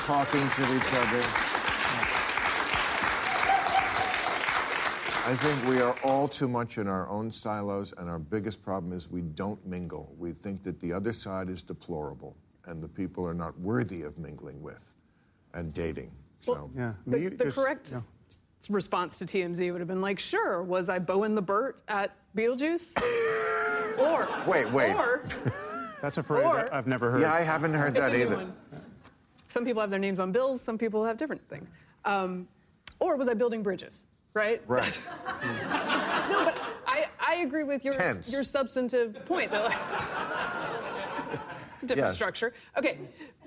[0.05, 1.52] talking to each other.
[5.25, 8.93] I think we are all too much in our own silos, and our biggest problem
[8.93, 10.13] is we don't mingle.
[10.19, 14.19] We think that the other side is deplorable, and the people are not worthy of
[14.19, 14.95] mingling with
[15.55, 16.11] and dating.
[16.41, 16.95] So, Yeah.
[17.07, 18.01] I The, you the just- correct yeah.
[18.69, 23.01] response to TMZ would have been like, sure, was I Bowen the Burt at Beetlejuice?
[24.01, 24.93] or Wait, wait.
[24.95, 25.25] Or
[26.01, 27.21] That's a phrase Or- I've never heard.
[27.21, 28.37] yeah, I haven't heard it's that either.
[28.37, 28.55] one.
[29.47, 30.61] Some people have their names on bills.
[30.61, 31.69] Some people have different things.
[32.05, 32.49] Um,
[32.99, 34.03] or was I building bridges?
[34.35, 34.63] Right.
[34.67, 34.99] Right.
[36.31, 38.33] No, but I, I agree with your Tense.
[38.33, 39.69] your substantive point though.
[41.75, 42.15] It's a different Yes.
[42.15, 42.53] structure.
[42.79, 42.99] Okay,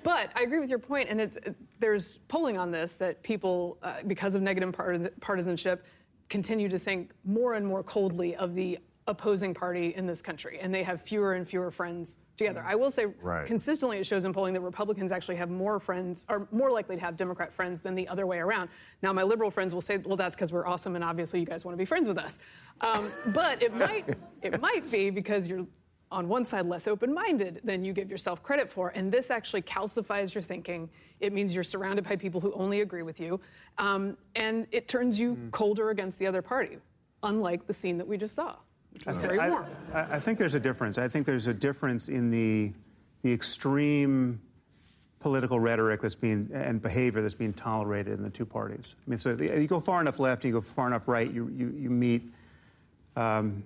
[0.04, 3.78] but I agree with your point, and it's, it, there's polling on this that people,
[3.82, 5.86] uh, because of negative partisan, partisanship,
[6.28, 10.73] continue to think more and more coldly of the opposing party in this country, and
[10.73, 12.63] they have fewer and fewer friends together.
[12.67, 13.45] I will say, Right.
[13.45, 17.01] consistently, it shows in polling that Republicans actually have more friends, are more likely to
[17.01, 18.69] have Democrat friends than the other way around.
[19.03, 21.63] Now, my liberal friends will say, "Well, that's because we're awesome, and obviously you guys
[21.63, 22.39] want to be friends with us."
[22.81, 24.09] Um, but it might,
[24.41, 25.65] it might be because you're
[26.11, 30.33] on one side less open-minded than you give yourself credit for, and this actually calcifies
[30.33, 30.89] your thinking.
[31.19, 33.39] It means you're surrounded by people who only agree with you,
[33.77, 36.77] um, and it turns you colder against the other party,
[37.23, 38.64] unlike the scene that we just saw, which was very
[39.08, 39.65] I, warm.
[39.93, 40.97] I, I think there's a difference.
[40.97, 42.73] I think there's a difference in the
[43.21, 44.39] the extreme
[45.19, 48.86] political rhetoric that's being and behavior that's being tolerated in the two parties.
[48.86, 51.31] I mean, so the, you go far enough left, and you go far enough right,
[51.31, 52.23] you you, you meet
[53.15, 53.63] um,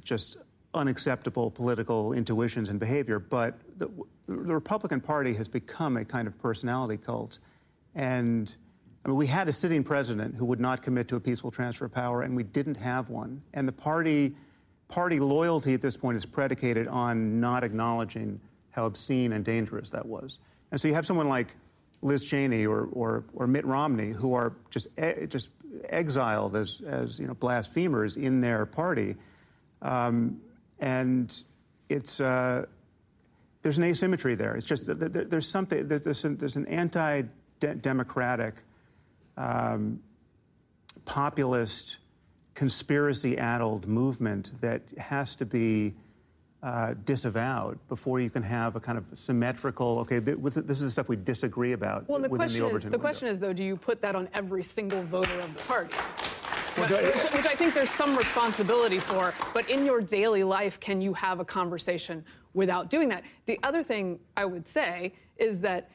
[0.00, 0.36] just
[0.74, 3.18] unacceptable political intuitions and behavior.
[3.18, 3.88] But the,
[4.28, 7.40] the Republican Party has become a kind of personality cult,
[7.94, 8.54] and
[9.04, 11.86] I mean, we had a sitting president who would not commit to a peaceful transfer
[11.86, 13.42] of power, and we didn't have one.
[13.54, 14.36] And the party
[14.92, 18.38] party loyalty at this point is predicated on not acknowledging
[18.72, 20.38] how obscene and dangerous that was.
[20.70, 21.56] And so you have someone like
[22.02, 25.48] Liz Cheney or, or, or Mitt Romney who are just, e- just
[25.88, 29.16] exiled as, as you know, blasphemers in their party.
[29.80, 30.38] Um,
[30.80, 31.42] and
[31.88, 32.66] it's, uh,
[33.62, 34.56] there's an asymmetry there.
[34.56, 37.22] It's just there's something, there's, there's an, there's an anti
[37.60, 38.56] democratic,
[39.38, 40.00] um,
[41.06, 41.96] populist,
[42.62, 45.92] conspiracy addled movement that has to be
[46.62, 50.90] uh, disavowed before you can have a kind of symmetrical, okay, th- this is the
[50.92, 52.98] stuff we disagree about Well, the question the is, the window.
[53.00, 55.92] question is though, do you put that on every single voter of the party?
[56.76, 56.90] which,
[57.34, 59.34] which I think there's some responsibility for.
[59.52, 63.24] But in your daily life, can you have a conversation without doing that?
[63.46, 65.90] The other thing I would say is that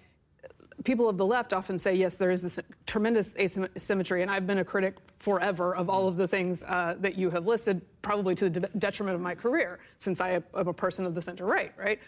[0.87, 4.59] people of the left often say, yes, there is this tremendous asymmetry, and I've been
[4.59, 8.49] a critic forever of all of the things uh, that you have listed, probably to
[8.49, 11.73] the de- detriment of my career, since I am a person of the center right,
[11.77, 11.99] right?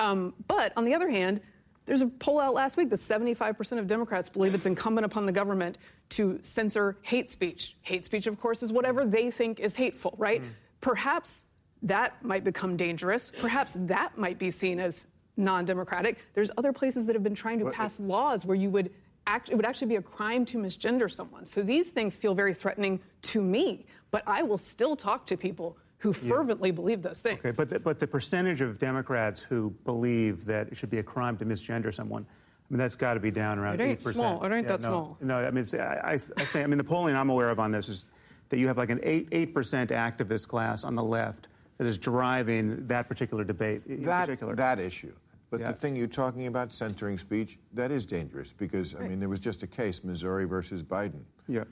[0.00, 1.42] Um, but on the other hand,
[1.86, 5.32] there's a poll out last week that 75% of Democrats believe it's incumbent upon the
[5.32, 5.78] government
[6.10, 7.76] to censor hate speech.
[7.82, 10.42] Hate speech, of course, is whatever they think is hateful, right?
[10.80, 11.44] Perhaps
[11.82, 13.30] that might become dangerous.
[13.38, 16.18] Perhaps that might be seen as non-democratic.
[16.34, 18.90] There's other places that have been trying to pass laws where you would
[19.26, 21.46] act, it would actually be a crime to misgender someone.
[21.46, 25.76] So these things feel very threatening to me, but I will still talk to people
[25.98, 27.38] who fervently believe those things.
[27.40, 31.02] Okay, but the, but the percentage of Democrats who believe that it should be a
[31.02, 34.14] crime to misgender someone, I mean, that's got to be down around It ain't 8%.
[34.14, 34.44] small.
[34.44, 35.18] It ain't that no, small.
[35.22, 37.58] No, I mean, it's, I, I, I think, I mean, the polling I'm aware of
[37.58, 38.04] on this is
[38.50, 39.54] that you have like an 8, 8%
[39.88, 44.54] activist class on the left that is driving that particular debate in that, particular.
[44.56, 45.12] that issue.
[45.50, 45.70] But Yeah.
[45.72, 49.40] the thing you're talking about, censoring speech, that is dangerous because, I mean, there was
[49.40, 51.22] just a case, Missouri versus Biden.
[51.46, 51.64] yeah.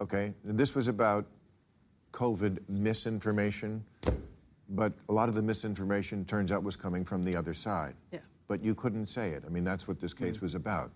[0.00, 0.34] Okay?
[0.44, 1.24] And this was about
[2.12, 3.84] COVID misinformation,
[4.68, 7.94] but a lot of the misinformation turns out was coming from the other side.
[8.10, 8.18] Yeah.
[8.48, 9.44] But you couldn't say it.
[9.46, 10.42] I mean, that's what this case mm.
[10.42, 10.90] was about.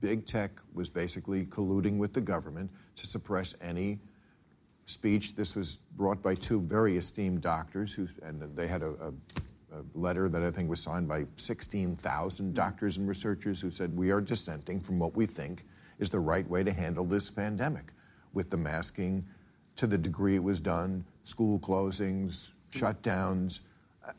[0.00, 3.98] big tech was basically colluding with the government to suppress any
[4.84, 5.34] speech.
[5.34, 9.12] This was brought by two very esteemed doctors, who, and they had a, a
[9.94, 14.20] letter that I think was signed by 16,000 doctors and researchers who said, We are
[14.20, 15.64] dissenting from what we think
[15.98, 17.92] is the right way to handle this pandemic
[18.32, 19.24] with the masking
[19.76, 23.60] to the degree it was done, school closings, shutdowns,
[24.06, 24.12] uh,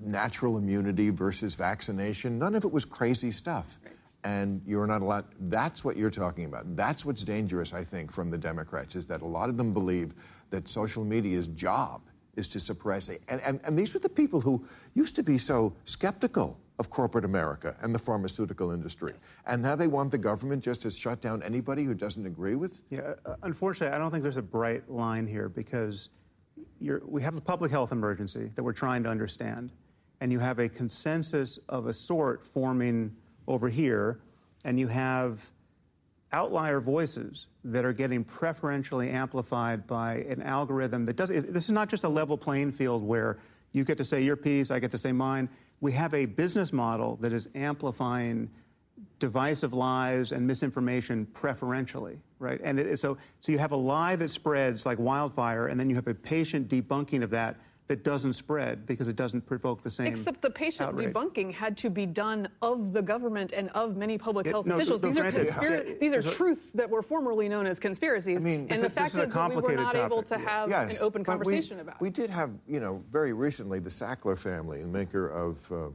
[0.00, 2.38] natural immunity versus vaccination.
[2.38, 3.78] None of it was crazy stuff.
[4.24, 5.26] And you're not allowed.
[5.38, 6.74] That's what you're talking about.
[6.74, 10.14] That's what's dangerous, I think, from the Democrats, is that a lot of them believe
[10.50, 12.00] that social media's job
[12.36, 13.08] is to suppress.
[13.08, 14.64] And, and, and these were the people who
[14.94, 19.14] used to be so skeptical of corporate America and the pharmaceutical industry.
[19.46, 22.82] And now they want the government just to shut down anybody who doesn't agree with?
[22.90, 26.10] Yeah, uh, unfortunately, I don't think there's a bright line here because
[26.80, 29.72] we have a public health emergency that we're trying to understand,
[30.20, 33.14] and you have a consensus of a sort forming
[33.48, 34.20] over here,
[34.64, 35.50] and you have
[36.36, 41.30] outlier voices that are getting preferentially amplified by an algorithm that does.
[41.30, 43.38] This is not just a level playing field where
[43.72, 45.48] you get to say your piece, I get to say mine.
[45.80, 48.50] We have a business model that is amplifying
[49.18, 52.60] divisive lies and misinformation preferentially, right?
[52.62, 55.96] And it, so, so you have a lie that spreads like wildfire, and then you
[55.96, 57.56] have a patient debunking of that
[57.88, 60.06] that doesn't spread because it doesn't provoke the same.
[60.06, 61.12] Except the patient outrage.
[61.12, 65.02] debunking had to be done of the government and of many public health no, officials.
[65.02, 65.94] no, these, are granted, conspira- yeah.
[66.00, 68.42] these are truths that were formerly known as conspiracies.
[68.42, 70.34] I mean, and the is- fact is is, that we were complicated not able to
[70.34, 70.48] yeah.
[70.48, 73.90] have Yes, an open conversation we, about We did have, you know, very recently, the
[73.90, 75.88] Sackler family, the maker of uh,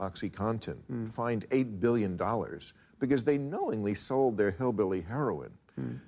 [0.00, 1.06] OxyContin, Hmm.
[1.06, 2.18] fined $8 billion
[2.98, 5.50] because they knowingly sold their hillbilly heroin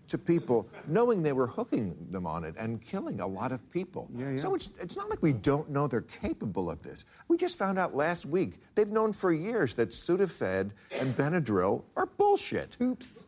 [0.09, 4.09] To people, knowing they were hooking them on it and killing a lot of people.
[4.17, 4.37] Yeah, yeah.
[4.37, 7.05] So it's, it's not like we don't know they're capable of this.
[7.27, 8.61] We just found out last week.
[8.77, 12.77] They've known for years that Sudafed and Benadryl are bullshit.
[12.81, 13.25] Oops.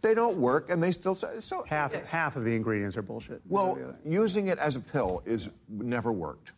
[0.00, 1.14] They don't work, and they still...
[1.14, 3.42] So, half, half of the ingredients are bullshit.
[3.46, 6.52] well, using it as a pill is never worked.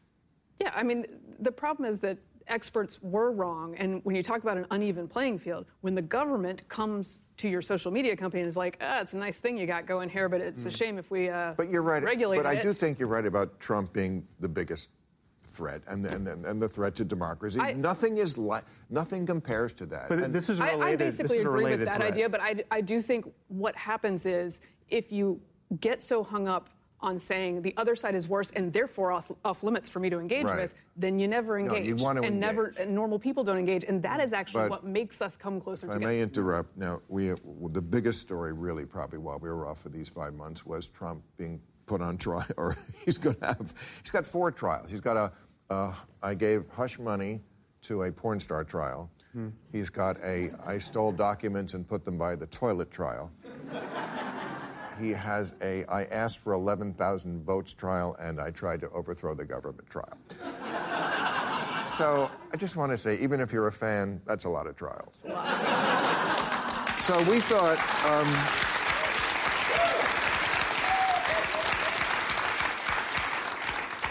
[0.60, 1.06] Yeah, I mean,
[1.40, 2.18] the problem is that
[2.48, 3.74] experts were wrong.
[3.76, 7.62] And when you talk about an uneven playing field, when the government comes to your
[7.62, 10.28] social media company and is like, ah, it's a nice thing you got going here,
[10.28, 11.54] but it's a shame if we uh.
[11.56, 12.02] But you're right.
[12.02, 12.62] regulate But I it.
[12.62, 14.90] do think you're right about Trump being the biggest
[15.46, 17.60] threat and, and, and, and the threat to democracy.
[17.60, 20.08] I- nothing is li- nothing compares to that.
[20.08, 20.82] But And- this is related.
[20.82, 22.12] I this basically agree with that threat.
[22.12, 25.40] idea, but I, I do think what happens is if you
[25.80, 26.68] get so hung up
[27.04, 30.18] on saying the other side is worse and therefore off, off limits for me to
[30.18, 30.62] engage Right.
[30.62, 31.86] with, then you never No, engage.
[31.86, 34.70] you want to and never and normal people don't engage, and that is actually But
[34.70, 37.32] what makes us come closer If I may interrupt, now we
[37.70, 41.22] the biggest story, really, probably while we were off for these five months, was Trump
[41.36, 43.74] being put on trial, or he's going to have.
[44.02, 44.90] He's got four trials.
[44.90, 45.32] He's got a.
[45.70, 45.92] Uh,
[46.22, 47.42] I gave hush money
[47.82, 49.10] to a porn star trial.
[49.72, 50.50] He's got a.
[50.64, 53.30] I stole documents and put them by the toilet trial.
[55.00, 55.84] He has a.
[55.86, 60.18] I asked for 11,000 votes trial, and I tried to overthrow the government trial.
[61.86, 64.74] So I just want to say, even if you're a fan, that's a lot of
[64.74, 65.12] trials.
[66.98, 67.78] So we thought.
[68.08, 68.63] Um,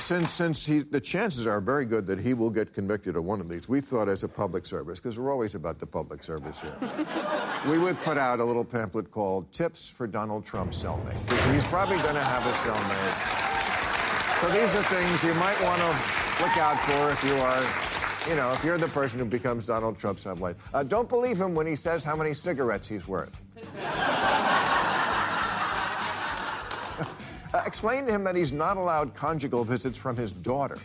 [0.04, 3.40] since since he, the chances are very good that he will get convicted of one
[3.40, 6.60] of these, we thought as a public service, because we're always about the public service
[6.60, 6.76] here,
[7.70, 11.16] we would put out a little pamphlet called "Tips for Donald Trump's Cellmate."
[11.54, 13.44] He's probably going to have a cellmate.
[14.42, 15.88] So these are things you might want to
[16.44, 19.98] look out for if you are, you know, if you're the person who becomes Donald
[19.98, 20.56] Trump's cellmate.
[20.74, 23.43] Uh, don't believe him when he says how many cigarettes he's worth.
[27.74, 30.78] Uh, explain to him that he's not allowed conjugal visits from his daughter.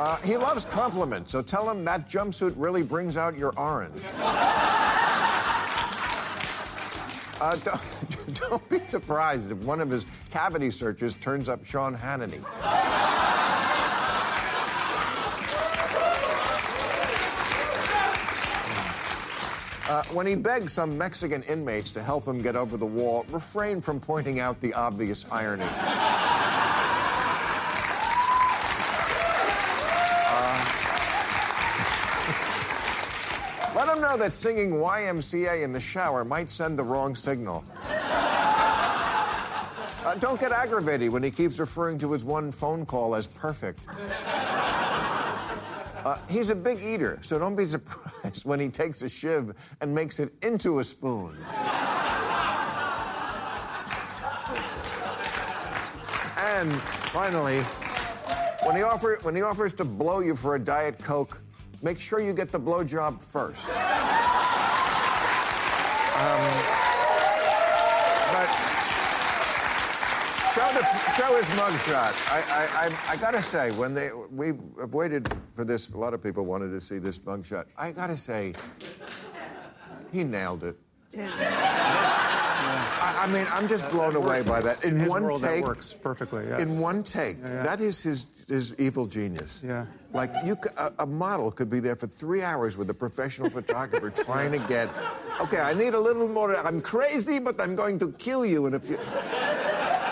[0.00, 4.00] Uh, he loves compliments, so tell him that jumpsuit really brings out your orange.
[7.40, 12.42] Uh, don't, don't be surprised if one of his cavity searches turns up Sean Hannity.
[19.86, 23.82] Uh, when he begs some Mexican inmates to help him get over the wall, refrain
[23.82, 25.66] from pointing out the obvious irony.
[25.66, 25.68] Uh,
[33.76, 37.62] let him know that singing YMCA in the shower might send the wrong signal.
[40.04, 43.80] Uh, don't get aggravated when he keeps referring to his one phone call as perfect.
[46.04, 49.94] Uh, he's a big eater, so don't be surprised when he takes a shiv and
[49.94, 51.36] makes it into a spoon.
[56.36, 56.72] and
[57.10, 57.62] finally,
[58.64, 61.40] when he offer when he offers to blow you for a diet coke,
[61.82, 63.66] make sure you get the blowjob first.
[66.14, 66.40] Um,
[68.32, 68.48] but
[71.16, 72.12] show his mugshot.
[72.28, 76.22] I, I, I, I gotta say, when they we waited for this, a lot of
[76.22, 77.66] people wanted to see this mugshot.
[77.76, 78.54] I gotta say,
[80.12, 80.76] he nailed it.
[81.16, 84.84] I, I mean, I'm just blown away by that.
[84.84, 86.60] In his one world, that take, works perfectly, yeah.
[86.60, 87.62] In one take, yeah.
[87.62, 89.60] that is his his evil genius.
[89.62, 89.86] Yeah.
[90.12, 90.56] Like you,
[90.98, 94.90] a model could be there for three hours with a professional photographer trying to get.
[95.40, 96.56] Okay, I need a little more.
[96.56, 98.98] I'm crazy, but I'm going to kill you in a few.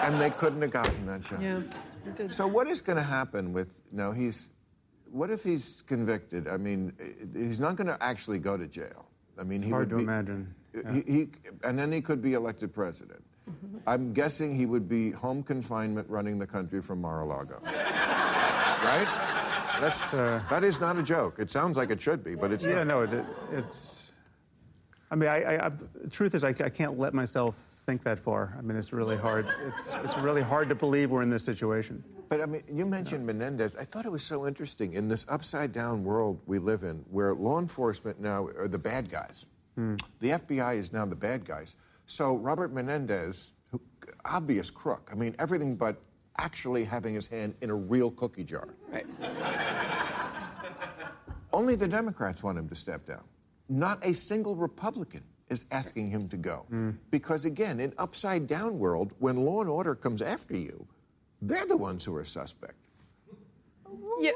[0.02, 1.40] And they couldn't have gotten that shot.
[1.42, 1.60] Yeah.
[2.30, 3.78] So what is going to happen with?
[3.92, 4.52] No, he's.
[5.10, 6.48] What if he's convicted?
[6.48, 6.92] I mean,
[7.34, 9.06] he's not going to actually go to jail.
[9.38, 10.54] I mean, he hard would to be, imagine.
[10.92, 11.28] He, he,
[11.64, 13.22] and then he could be elected president.
[13.86, 17.60] I'm guessing he would be home confinement running the country from Mar-a-Lago.
[17.64, 19.06] right?
[19.80, 21.38] That's, Uh, that is not a joke.
[21.38, 22.86] It sounds like it should be, but it's Yeah, not.
[22.86, 24.12] no, it, it's.
[25.10, 25.70] I mean, I, I, I,
[26.10, 28.54] truth is, I, I can't let myself think that far.
[28.58, 29.46] I mean, it's really hard.
[29.66, 32.02] It's, it's really hard to believe we're in this situation.
[32.28, 33.76] But I mean, you mentioned Menendez.
[33.76, 37.34] I thought it was so interesting in this upside down world we live in, where
[37.34, 39.46] law enforcement now are the bad guys.
[39.74, 39.96] Hmm.
[40.20, 41.76] The FBI is now the bad guys.
[42.06, 43.80] So Robert Menendez, who,
[44.24, 45.10] obvious crook.
[45.12, 46.00] I mean, everything but
[46.38, 48.68] actually having his hand in a real cookie jar.
[48.90, 49.06] Right.
[51.52, 53.24] Only the Democrats want him to step down.
[53.68, 56.66] Not a single Republican is asking him to go.
[57.10, 60.86] Because again, in upside down world, when law and order comes after you,
[61.40, 62.74] they're the ones who are suspect.
[64.20, 64.30] Yeah.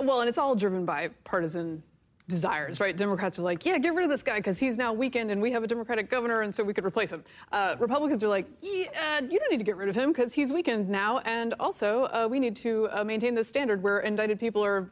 [0.00, 1.82] Well, and it's all driven by partisan
[2.28, 2.96] desires, right?
[2.96, 5.50] Democrats are like, yeah, get rid of this guy because he's now weakened and we
[5.50, 7.24] have a Democratic governor and so we could replace him.
[7.52, 8.84] Uh, Republicans are like, yeah,
[9.18, 11.18] uh, you don't need to get rid of him because he's weakened now.
[11.20, 14.90] And also, uh, we need to uh, maintain this standard where indicted people are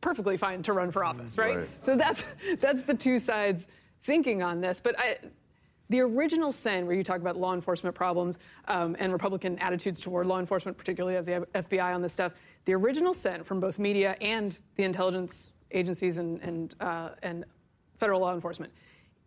[0.00, 1.58] perfectly fine to run for office, right?
[1.58, 1.68] Right.
[1.82, 2.24] So that's,
[2.58, 3.68] that's the two sides
[4.02, 4.80] thinking on this.
[4.80, 5.18] But I,
[5.88, 10.26] the original sin, where you talk about law enforcement problems um, and Republican attitudes toward
[10.26, 12.32] law enforcement, particularly of the FBI on this stuff,
[12.66, 17.44] the original sin from both media and the intelligence agencies and, and, uh, and
[17.98, 18.72] federal law enforcement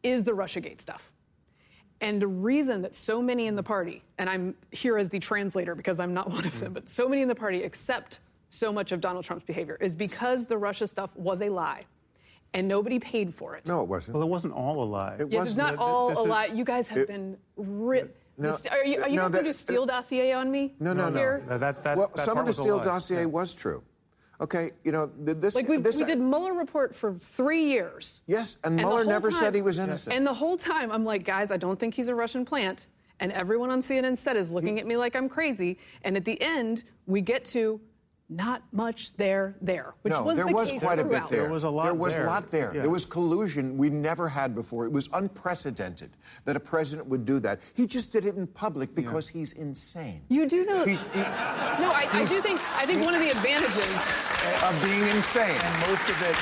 [0.03, 1.11] is the Russiagate stuff.
[1.99, 5.75] And the reason that so many in the party, and I'm here as the translator
[5.75, 8.19] because I'm not one of them, but so many in the party accept
[8.49, 11.85] so much of Donald Trump's behavior is because the Russia stuff was a lie.
[12.53, 13.65] And nobody paid for it.
[13.65, 14.15] No, it wasn't.
[14.15, 15.15] Well, it wasn't all a lie.
[15.19, 15.57] It Yes, it's wasn't.
[15.57, 16.45] not all this a lie.
[16.47, 19.31] You guys have it- been ri- No, st- are you, are you no, guys going
[19.31, 20.73] to that- do Steele dossier on me?
[20.79, 21.17] No, no, no.
[21.17, 21.43] here?
[21.47, 23.25] That, that, that, well, that some of the was Steele dossier Yeah.
[23.25, 23.83] was true.
[24.41, 25.53] Okay, you know, this.
[25.55, 28.21] Like we, this, we did Mueller report for three years.
[28.25, 30.15] Yes, and the Mueller whole never said he was innocent.
[30.15, 32.87] And the whole time, I'm like, guys, I don't think he's a Russian plant.
[33.19, 35.77] And everyone on CNN set is looking at me like I'm crazy.
[36.03, 37.79] And at the end, we get to
[38.31, 41.41] not much there there, which no, was there the was case quite a bit there.
[41.43, 42.23] There was a lot There was there.
[42.25, 42.71] a lot there.
[42.73, 42.81] Yeah.
[42.81, 44.85] There was collusion we never had before.
[44.85, 46.11] It was unprecedented
[46.45, 47.59] that a president would do that.
[47.73, 50.21] He just did it in public because he's insane.
[50.29, 50.85] You do know.
[50.85, 54.63] He's, he, no, I, I do think I think one of the advantages.
[54.63, 55.59] of being insane.
[55.61, 56.35] And most of it,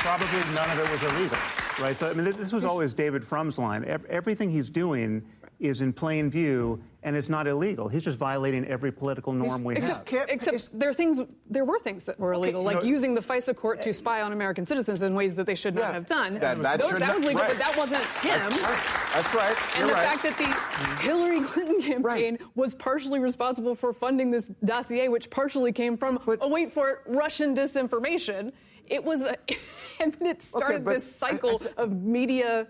[0.00, 1.38] probably none of it was illegal,
[1.80, 1.96] right?
[1.96, 3.84] So I mean, this- this was always David Frum's line.
[4.08, 5.22] Everything he's doing
[5.64, 7.88] is in plain view, and it's not illegal.
[7.88, 10.02] He's just violating every political norm we he's- have.
[10.02, 12.76] Except, Can't- except it's- there are things, there were things that were illegal, you like
[12.76, 15.54] know- using the FISA court to uh, spy on American citizens in ways that they
[15.54, 16.34] should not have done.
[16.34, 17.50] that- that Those- that was legal, right.
[17.50, 18.50] but that wasn't him.
[19.14, 19.56] That's right.
[19.72, 20.06] And You're the right.
[20.06, 25.72] fact that the Hillary Clinton campaign was partially responsible for funding this dossier, which partially
[25.72, 28.52] came from, But- oh, wait for it, Russian disinformation.
[28.86, 29.36] It was, a,
[30.00, 32.66] and then it started but this I- I cycle of media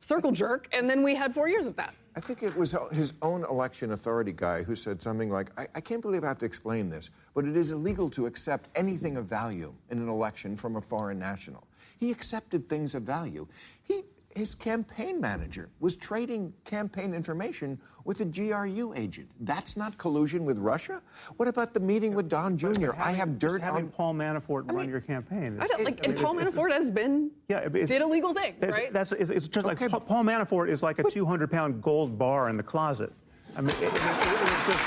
[0.00, 1.94] circle jerk, and then we had four years of that.
[2.16, 5.80] I think it was his own election authority guy who said something like, I, I
[5.82, 9.26] can't believe I have to explain this, but it is illegal to accept anything of
[9.26, 11.66] value in an election from a foreign national.
[11.98, 13.46] He accepted things of value.
[13.82, 14.02] He,
[14.36, 19.28] his campaign manager was trading campaign information with a GRU agent.
[19.40, 21.00] That's not collusion with Russia?
[21.38, 22.90] What about the meeting with Don Jr.?
[22.98, 23.90] I have dirt Just having on.
[23.90, 25.56] Paul Manafort run mean- your campaign.
[25.58, 28.56] I don't, like, and it's- Paul it's- Manafort has been, Yeah, it's- did illegal things,
[28.60, 28.92] That's, right?
[28.92, 32.18] that's it's, it's just Okay, like Pa- Paul Manafort is like a 200 pound gold
[32.18, 33.12] bar in the closet.
[33.56, 34.84] I mean, it, it, it, it's just.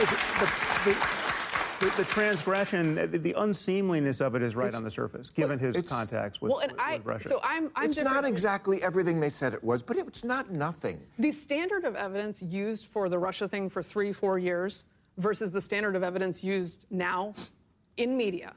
[0.00, 1.21] it- the, the,
[1.82, 5.58] the, the transgression, the, the unseemliness of it is right It's- on the surface, given
[5.58, 7.28] his contacts with, well, and with, I, with Russia.
[7.28, 8.22] so I'm, I'm It's different.
[8.22, 11.00] not exactly everything they said it was, but it's not nothing.
[11.18, 14.84] The standard of evidence used for the Russia thing for three, four years
[15.18, 17.34] versus the standard of evidence used now
[17.96, 18.54] in media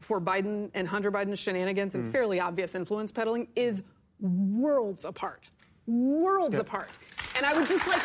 [0.00, 2.10] for Biden and Hunter Biden's shenanigans and hmm.
[2.10, 3.82] fairly obvious influence peddling is
[4.20, 5.44] worlds apart.
[5.86, 6.90] Worlds apart.
[7.36, 8.02] And I would just like,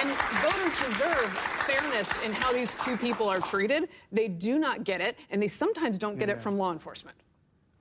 [0.00, 0.10] and
[0.42, 1.30] voters deserve
[1.66, 3.88] fairness in how these two people are treated.
[4.12, 7.16] They do not get it, and they sometimes don't get it from law enforcement.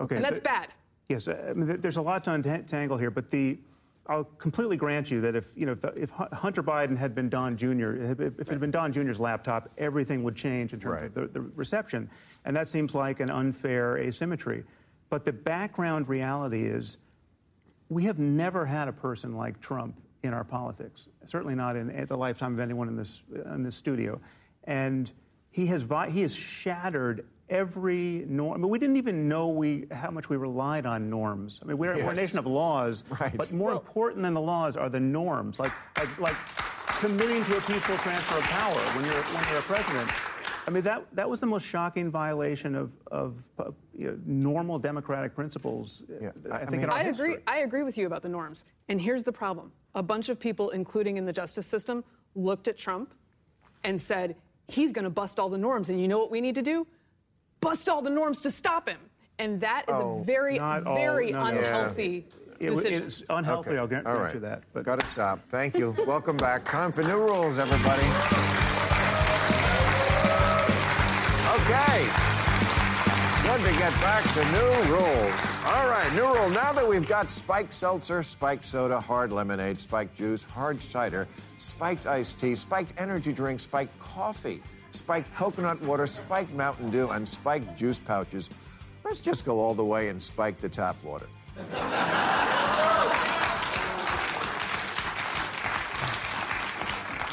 [0.02, 0.70] Okay, And so- that's bad.
[1.10, 3.60] Yes, uh, I mean, there's a lot to untangle here, but the
[4.08, 7.30] I'll completely grant you that if you know if, the, if Hunter Biden had been
[7.30, 10.94] Don Jr., if if it had been Don Jr.'s laptop, everything would change in terms
[10.96, 11.06] Right.
[11.06, 12.10] of the, the reception,
[12.44, 14.64] and that seems like an unfair asymmetry.
[15.10, 16.98] But the background reality is,
[17.90, 21.08] we have never had a person like Trump in our politics.
[21.26, 23.22] Certainly not in, the lifetime of anyone in this
[23.54, 24.20] in this studio,
[24.64, 25.12] and
[25.52, 28.54] he has vi- he has shattered every norm.
[28.54, 31.60] I mean, we didn't even know we how much we relied on norms.
[31.62, 33.36] I mean, we're, we're a nation of laws, Right.
[33.36, 36.36] but more important than the laws are the norms, like like like
[37.00, 40.10] committing to a peaceful transfer of power when you're when you're a president.
[40.66, 44.80] I mean, that that was the most shocking violation of of uh, you know, normal
[44.80, 46.04] democratic principles.
[46.10, 47.32] uh, Yeah, I, I- I think mean- in our I history.
[47.34, 47.44] agree.
[47.48, 48.64] I agree with you about the norms.
[48.90, 52.04] And here's the problem: a bunch of people, including in the justice system,
[52.36, 53.14] looked at Trump
[53.84, 54.36] and said
[54.68, 55.90] he's going to bust all the norms.
[55.90, 56.88] And you know what we need to do?
[57.60, 59.00] Bust all the norms to stop him.
[59.40, 61.46] And that is Oh, a very, not all- very no, no.
[61.50, 62.26] unhealthy
[62.60, 63.04] It decision.
[63.04, 63.72] it's unhealthy.
[63.72, 63.80] Okay.
[63.80, 64.34] I'll grant, All grant right.
[64.36, 64.64] you that.
[64.74, 65.40] But Got to stop.
[65.50, 65.94] Thank you.
[66.08, 66.64] Welcome back.
[66.66, 68.63] Time for new rules, everybody.
[71.64, 72.10] Okay.
[73.42, 75.60] Good to get back to new rules.
[75.66, 76.50] All right, new rule.
[76.50, 81.26] Now that we've got spiked seltzer, spiked soda, hard lemonade, spiked juice, hard cider,
[81.60, 84.62] spiked iced tea, spiked energy drink, spiked coffee,
[84.92, 88.50] spiked coconut water, spiked Mountain Dew, and spiked juice pouches,
[89.06, 91.28] let's just go all the way and spike the tap water.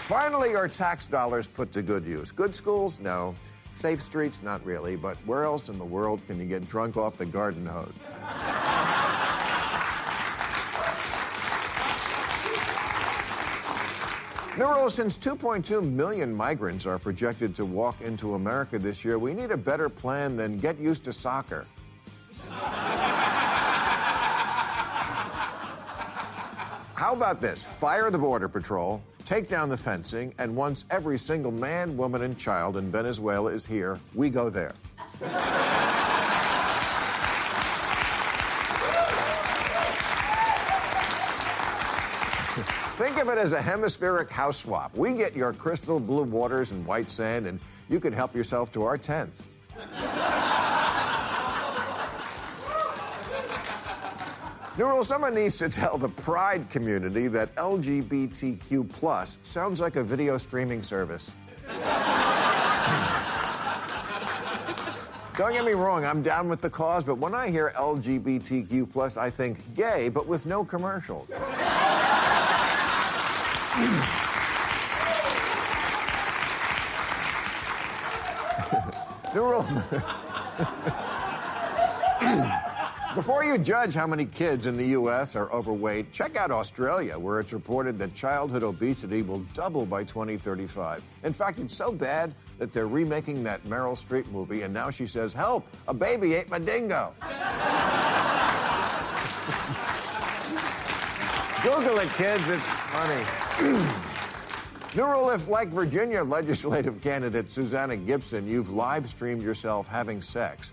[0.07, 2.31] Finally, our tax dollars put to good use.
[2.31, 3.01] Good schools?
[3.01, 3.35] No.
[3.73, 4.43] Safe streets?
[4.43, 4.97] Not really.
[4.97, 7.93] But where else in the world can you get drunk off the garden hose?
[14.59, 19.53] Neuro, since 2.2 million migrants are projected to walk into America this year, we need
[19.53, 21.67] a better plan than get used to soccer.
[26.95, 27.65] How about this?
[27.65, 32.37] Fire the Border Patrol, take down the fencing, and once every single man, woman, and
[32.37, 34.73] child in Venezuela is here, we go there.
[42.97, 44.95] Think of it as a hemispheric house swap.
[44.95, 47.59] We get your crystal blue waters and white sand, and
[47.89, 49.43] you can help yourself to our tents.
[54.81, 60.39] Neural, someone needs to tell the Pride community that LGBTQ plus sounds like a video
[60.39, 61.31] streaming service.
[65.37, 69.19] Don't get me wrong, I'm down with the cause, but when I hear LGBTQ plus,
[69.19, 71.29] I think gay, but with no commercials.
[79.35, 79.67] Neural.
[83.15, 85.35] Before you judge how many kids in the U.S.
[85.35, 91.03] are overweight, check out Australia, where it's reported that childhood obesity will double by 2035.
[91.25, 95.09] In fact, it's so bad that they're remaking that Meryl Streep movie, and now she
[95.09, 97.13] says, Help, a baby ate my dingo.
[101.65, 103.25] Google it, kids, it's funny.
[104.95, 110.71] Rule like Virginia legislative candidate Susanna Gibson, you've live streamed yourself having sex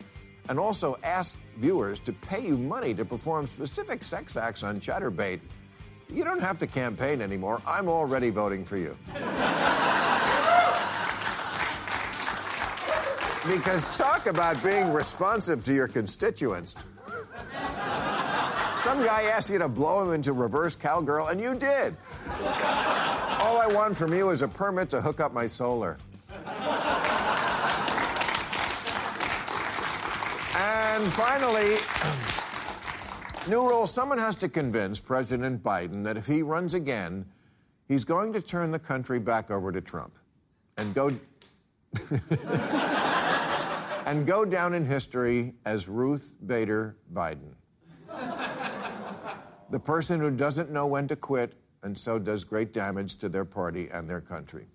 [0.50, 5.40] and also asked viewers to pay you money to perform specific sex acts on Chaturbate,
[6.10, 7.62] you don't have to campaign anymore.
[7.68, 8.96] I'm already voting for you.
[13.48, 16.76] because talk about being responsive to your constituents.
[18.78, 21.96] Some guy asked you to blow him into reverse cowgirl, and you did.
[23.40, 25.98] All I want from you is a permit to hook up my solar.
[30.98, 31.76] And finally,
[33.48, 37.28] new rule someone has to convince President Biden that if he runs again,
[37.88, 40.18] he's going to turn the country back over to Trump
[40.76, 41.12] and go
[44.08, 47.54] and go down in history as Ruth Bader Biden.
[49.70, 53.46] The person who doesn't know when to quit and so does great damage to their
[53.46, 54.66] party and their country.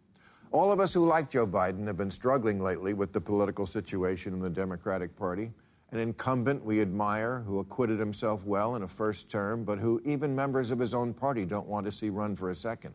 [0.53, 4.35] All of us who like Joe Biden have been struggling lately with the political situation
[4.35, 5.51] in the Democratic Party.
[5.93, 10.35] An incumbent we admire who acquitted himself well in a first term, but who even
[10.35, 12.95] members of his own party don't want to see run for a second,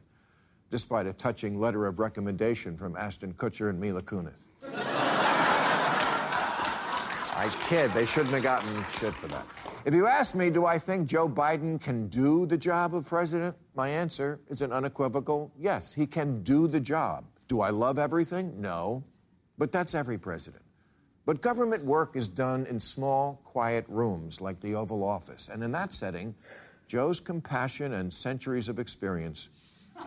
[0.71, 4.33] despite a touching letter of recommendation from Ashton Kutcher and Mila Kunis.
[7.39, 9.45] I kid, they shouldn't have gotten shit for that.
[9.85, 13.55] If you ask me, do I think Joe Biden can do the job of president?
[13.75, 17.25] My answer is an unequivocal yes, he can do the job.
[17.47, 18.59] Do I love everything?
[18.59, 19.03] No.
[19.59, 20.63] But that's every president.
[21.27, 25.49] But government work is done in small, quiet rooms like the Oval Office.
[25.51, 26.33] And in that setting,
[26.87, 29.49] Joe's compassion and centuries of experience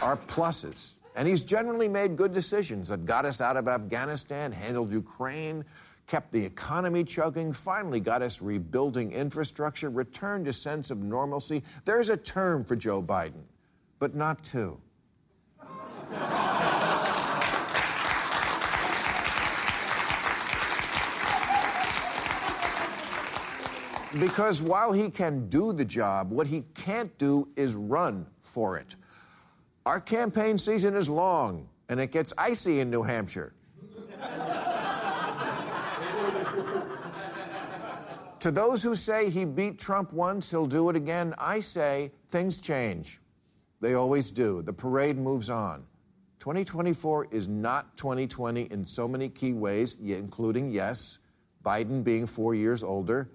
[0.00, 0.92] are pluses.
[1.16, 5.64] And he's generally made good decisions that got us out of Afghanistan, handled Ukraine,
[6.06, 11.64] kept the economy chugging, finally got us rebuilding infrastructure, returned a sense of normalcy.
[11.84, 13.42] There's a term for Joe Biden,
[13.98, 14.78] but not two.
[24.18, 28.94] Because while he can do the job, what he can't do is run for it.
[29.84, 33.52] Our campaign season is long, and it gets icy in New Hampshire.
[38.38, 42.58] to those who say he beat Trump once, he'll do it again, I say things
[42.58, 43.20] change.
[43.80, 44.62] They always do.
[44.62, 45.84] The parade moves on.
[46.38, 51.18] 2024 is not 2020 in so many key ways, including, yes,
[51.64, 53.30] Biden being four years older.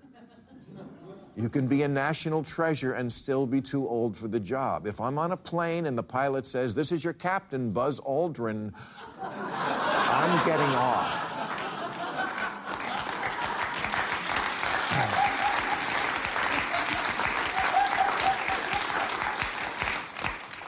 [1.39, 4.85] You can be a national treasure and still be too old for the job.
[4.85, 8.73] If I'm on a plane and the pilot says, This is your captain, Buzz Aldrin,
[9.21, 11.27] I'm getting off.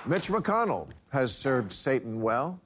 [0.07, 2.61] Mitch McConnell has served Satan well.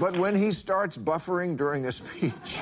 [0.00, 2.60] But when he starts buffering during a speech,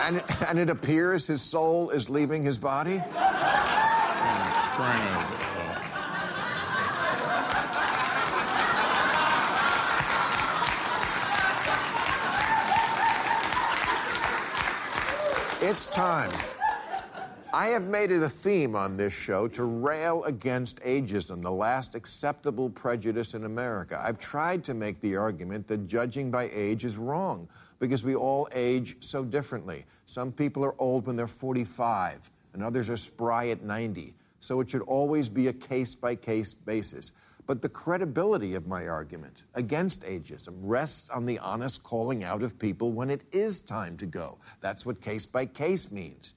[0.00, 3.02] and, and it appears his soul is leaving his body,
[15.60, 16.57] it's time.
[17.54, 21.94] I have made it a theme on this show to rail against ageism, the last
[21.94, 23.98] acceptable prejudice in America.
[24.04, 28.48] I've tried to make the argument that judging by age is wrong because we all
[28.52, 29.86] age so differently.
[30.04, 34.12] Some people are old when they're 45, and others are spry at 90.
[34.40, 37.12] So it should always be a case by case basis.
[37.46, 42.58] But the credibility of my argument against ageism rests on the honest calling out of
[42.58, 44.36] people when it is time to go.
[44.60, 46.34] That's what case by case means.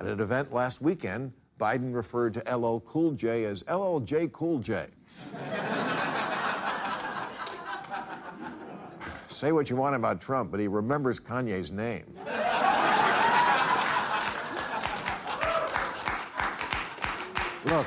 [0.00, 4.86] At an event last weekend, Biden referred to LL Cool J as LLJ Cool J.
[9.28, 12.06] Say what you want about Trump, but he remembers Kanye's name.
[17.66, 17.86] Look,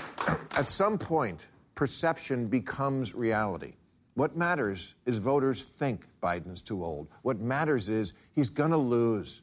[0.56, 3.74] at some point, perception becomes reality.
[4.14, 7.08] What matters is voters think Biden's too old.
[7.24, 9.42] What matters is he's going to lose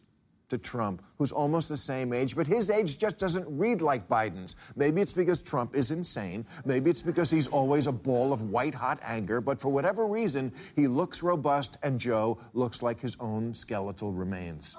[0.51, 4.57] to Trump, who's almost the same age, but his age just doesn't read like Biden's.
[4.77, 6.45] Maybe it's because Trump is insane.
[6.65, 10.53] Maybe it's because he's always a ball of white hot anger, but for whatever reason,
[10.77, 14.77] he looks robust and Joe looks like his own skeletal remains.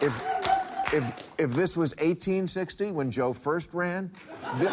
[0.00, 0.22] if,
[0.92, 4.10] if, if this was 1860 when Joe first ran,
[4.58, 4.70] th-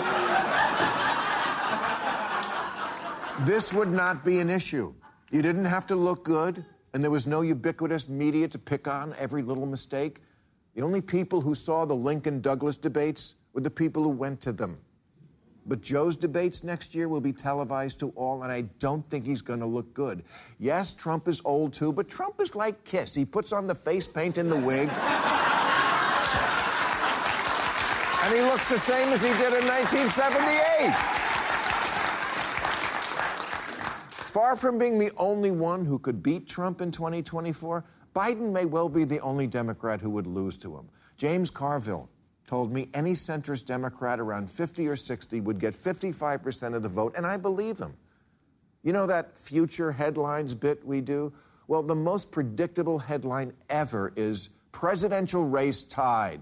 [3.41, 4.93] this would not be an issue.
[5.31, 6.63] You didn't have to look good,
[6.93, 10.21] and there was no ubiquitous media to pick on every little mistake.
[10.75, 14.51] The only people who saw the Lincoln Douglas debates were the people who went to
[14.51, 14.77] them.
[15.65, 19.41] But Joe's debates next year will be televised to all, and I don't think he's
[19.41, 20.23] going to look good.
[20.59, 23.15] Yes, Trump is old too, but Trump is like Kiss.
[23.15, 24.89] He puts on the face paint and the wig.
[28.23, 31.22] and he looks the same as he did in 1978.
[34.33, 38.89] Far from being the only one who could beat Trump in 2024, Biden may well
[38.89, 40.89] be the only Democrat who would lose to him.
[41.17, 42.09] James Carville
[42.47, 47.13] told me any centrist Democrat around 50 or 60 would get 55% of the vote,
[47.15, 47.93] and I believe him.
[48.81, 51.31] You know that future headlines bit we do?
[51.67, 56.41] Well, the most predictable headline ever is presidential race tied.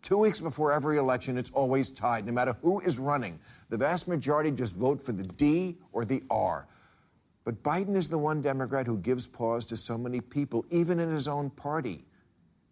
[0.00, 3.38] Two weeks before every election, it's always tied, no matter who is running.
[3.68, 6.66] The vast majority just vote for the D or the R.
[7.46, 11.12] But Biden is the one Democrat who gives pause to so many people, even in
[11.12, 12.04] his own party.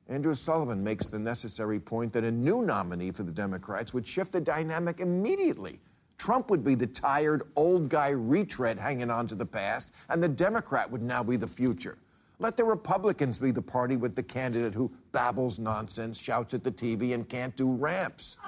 [0.08, 4.32] Andrew Sullivan makes the necessary point that a new nominee for the Democrats would shift
[4.32, 5.78] the dynamic immediately.
[6.18, 10.28] Trump would be the tired old guy retread hanging on to the past, and the
[10.28, 11.96] Democrat would now be the future.
[12.40, 16.72] Let the Republicans be the party with the candidate who babbles nonsense, shouts at the
[16.72, 18.38] TV, and can't do ramps.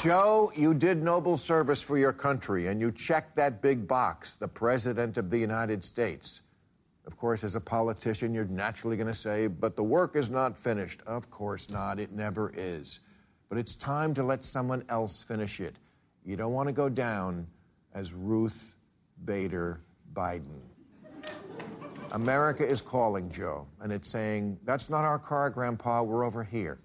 [0.00, 4.46] Joe, you did noble service for your country and you checked that big box, the
[4.46, 6.42] President of the United States.
[7.06, 10.58] Of course, as a politician, you're naturally going to say, but the work is not
[10.58, 11.00] finished.
[11.06, 13.00] Of course not, it never is.
[13.48, 15.76] But it's time to let someone else finish it.
[16.24, 17.46] You don't want to go down
[17.94, 18.76] as Ruth
[19.24, 19.80] Bader
[20.12, 20.60] Biden.
[22.12, 26.78] America is calling, Joe, and it's saying, That's not our car, Grandpa, we're over here.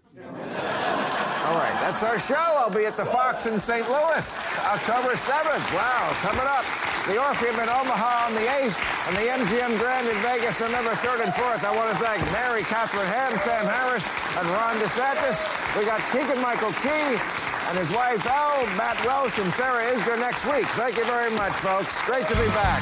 [1.51, 2.39] All right, that's our show.
[2.63, 3.83] I'll be at the Fox in St.
[3.83, 4.23] Louis,
[4.71, 5.67] October 7th.
[5.75, 6.63] Wow, coming up.
[7.11, 8.79] The Orpheum in Omaha on the 8th,
[9.11, 11.67] and the MGM Grand in Vegas on November 3rd and 4th.
[11.67, 14.07] I want to thank Mary Katharine Ham, Sam Harris,
[14.39, 15.43] and Ron DeSantis.
[15.75, 17.19] We got Keegan Michael Key
[17.67, 20.63] and his wife, Al, Matt Welch, and Sarah Isgur next week.
[20.79, 21.99] Thank you very much, folks.
[22.07, 22.79] Great to be back.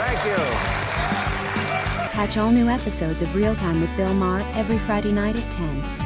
[0.00, 0.40] Thank you.
[2.16, 6.05] Catch all new episodes of Real Time with Bill Maher every Friday night at 10,